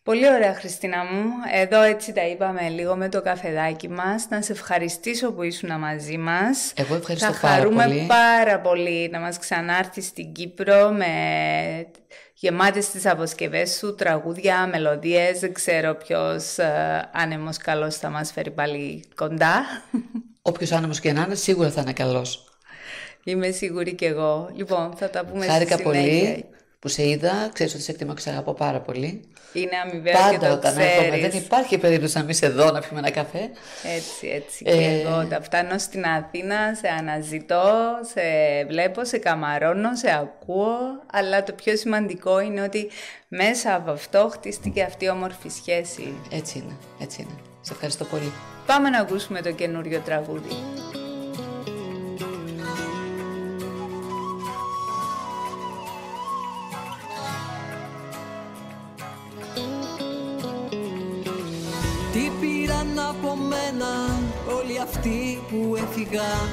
Πολύ 0.03 0.27
ωραία 0.34 0.53
Χριστίνα 0.53 0.97
μου. 1.03 1.23
Εδώ 1.53 1.81
έτσι 1.81 2.13
τα 2.13 2.27
είπαμε 2.27 2.69
λίγο 2.69 2.95
με 2.95 3.10
το 3.10 3.21
καφεδάκι 3.21 3.89
μας. 3.89 4.27
Να 4.29 4.41
σε 4.41 4.51
ευχαριστήσω 4.51 5.31
που 5.31 5.43
ήσουν 5.43 5.79
μαζί 5.79 6.17
μας. 6.17 6.73
Εγώ 6.75 6.95
ευχαριστώ 6.95 7.31
Θα 7.31 7.39
πάρα 7.39 7.55
χαρούμε 7.55 7.84
πολύ. 7.86 8.05
πάρα 8.08 8.60
πολύ 8.60 9.10
να 9.12 9.19
μας 9.19 9.39
ξανάρθεις 9.39 10.05
στην 10.05 10.31
Κύπρο 10.31 10.89
με 10.89 11.05
γεμάτες 12.34 12.89
τις 12.89 13.05
αποσκευές 13.05 13.71
σου, 13.77 13.95
τραγούδια, 13.95 14.67
μελωδίες. 14.67 15.39
Δεν 15.39 15.53
ξέρω 15.53 15.95
ποιος 15.95 16.58
ε, 16.58 17.10
άνεμος 17.13 17.58
καλός 17.58 17.95
θα 17.97 18.10
μας 18.10 18.31
φέρει 18.31 18.51
πάλι 18.51 19.03
κοντά. 19.15 19.63
Όποιος 20.41 20.71
άνεμος 20.71 20.99
και 20.99 21.12
να 21.13 21.21
είναι, 21.21 21.36
σίγουρα 21.36 21.69
θα 21.71 21.81
είναι 21.81 21.93
καλός. 21.93 22.49
Είμαι 23.23 23.51
σίγουρη 23.51 23.93
κι 23.95 24.05
εγώ. 24.05 24.49
Λοιπόν, 24.55 24.93
θα 24.95 25.10
τα 25.10 25.25
πούμε 25.25 25.45
Χάρηκα 25.45 25.73
στη 25.77 25.84
συνέχεια. 25.84 26.12
πολύ 26.12 26.45
που 26.79 26.88
σε 26.88 27.07
είδα. 27.07 27.49
Ξέρεις 27.53 27.73
ότι 27.73 27.83
σε 27.83 27.91
εκτιμώ 27.91 28.13
και 28.13 28.21
σε 28.21 28.29
αγαπώ 28.29 28.53
πάρα 28.53 28.79
πολύ. 28.79 29.21
Είναι 29.53 29.69
αμοιβαίο 29.83 30.13
και 30.13 30.19
Πάντα 30.38 30.47
το 30.47 30.53
όταν 30.53 30.77
έρχομαι, 30.77 31.07
ξέρεις. 31.07 31.27
δεν 31.33 31.41
υπάρχει 31.41 31.77
περίπτωση 31.77 32.15
να 32.17 32.21
μην 32.21 32.29
είσαι 32.31 32.45
εδώ 32.45 32.71
να 32.71 32.79
πιούμε 32.79 32.99
ένα 32.99 33.11
καφέ. 33.11 33.49
Έτσι, 33.95 34.27
έτσι. 34.27 34.63
Ε, 34.67 34.71
Και 34.77 35.01
εγώ 35.05 35.25
τα 35.25 35.41
φτάνω 35.41 35.77
στην 35.77 36.05
Αθήνα, 36.05 36.55
σε 36.81 36.88
αναζητώ, 36.99 37.63
σε 38.13 38.21
βλέπω, 38.67 39.05
σε 39.05 39.17
καμαρώνω, 39.17 39.95
σε 39.95 40.11
ακούω. 40.11 40.77
Αλλά 41.11 41.43
το 41.43 41.53
πιο 41.53 41.75
σημαντικό 41.77 42.39
είναι 42.39 42.61
ότι 42.61 42.89
μέσα 43.27 43.75
από 43.75 43.91
αυτό 43.91 44.29
χτίστηκε 44.33 44.83
αυτή 44.83 45.05
η 45.05 45.09
όμορφη 45.09 45.49
σχέση. 45.49 46.13
Έτσι 46.31 46.57
είναι, 46.57 46.75
έτσι 47.01 47.21
είναι. 47.21 47.35
Σε 47.61 47.73
ευχαριστώ 47.73 48.03
πολύ. 48.05 48.31
Πάμε 48.65 48.89
να 48.89 48.99
ακούσουμε 48.99 49.41
το 49.41 49.51
καινούριο 49.51 49.99
τραγούδι. 49.99 50.55
Πήραν 62.65 62.99
από 63.10 63.36
μένα 63.36 64.19
όλοι 64.58 64.80
αυτοί 64.80 65.41
που 65.49 65.75
έφυγαν. 65.75 66.49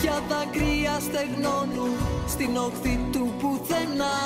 Ποια 0.00 0.22
δάκρυα 0.28 1.00
στεγνώνουν 1.00 1.96
στην 2.28 2.56
όχθη 2.56 3.00
του 3.12 3.34
πουθενά. 3.38 4.18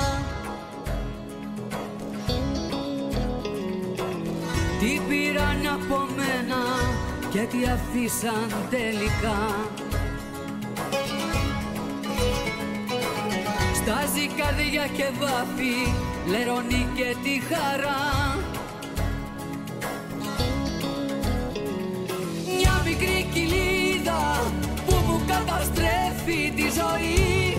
Τι 4.79 5.01
πήραν 5.09 5.67
από 5.73 6.07
μένα 6.15 6.61
και 7.29 7.39
τι 7.39 7.57
αφήσαν 7.65 8.47
τελικά. 8.69 9.55
Στάζει 13.73 14.27
καρδιά 14.27 14.87
και 14.87 15.05
βάφει, 15.19 15.93
λερώνει 16.29 16.87
και 16.95 17.15
τη 17.23 17.41
χαρά. 17.49 18.01
Μια 22.57 22.81
μικρή 22.85 23.27
κοιλίδα 23.33 24.51
που 24.85 24.95
μου 25.07 25.21
καταστρέφει 25.27 26.51
τη 26.55 26.61
ζωή. 26.61 27.57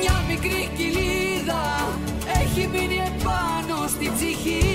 Μια 0.00 0.24
μικρή 0.28 0.70
κοιλίδα 0.76 1.98
έχει 2.40 2.68
μείνει 2.72 3.02
επάνω 3.06 3.86
στη 3.88 4.10
ψυχή 4.14 4.65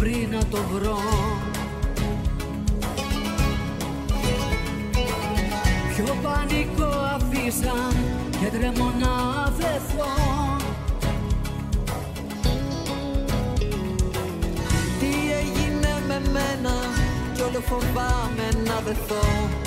πριν 0.00 0.28
να 0.30 0.44
το 0.44 0.58
βρω. 0.72 0.98
Ποιο 5.94 6.16
πανικό 6.22 6.90
αφήσαν 7.14 7.96
και 8.30 8.58
τρέμω 8.58 8.92
να 9.00 9.44
βρεθώ 9.50 10.12
Τι 15.00 15.12
έγινε 15.40 16.02
με 16.06 16.20
μένα 16.30 16.74
κι 17.34 17.40
όλο 17.42 17.60
φοβάμαι 17.60 18.48
να 18.66 18.80
δεθώ 18.80 19.59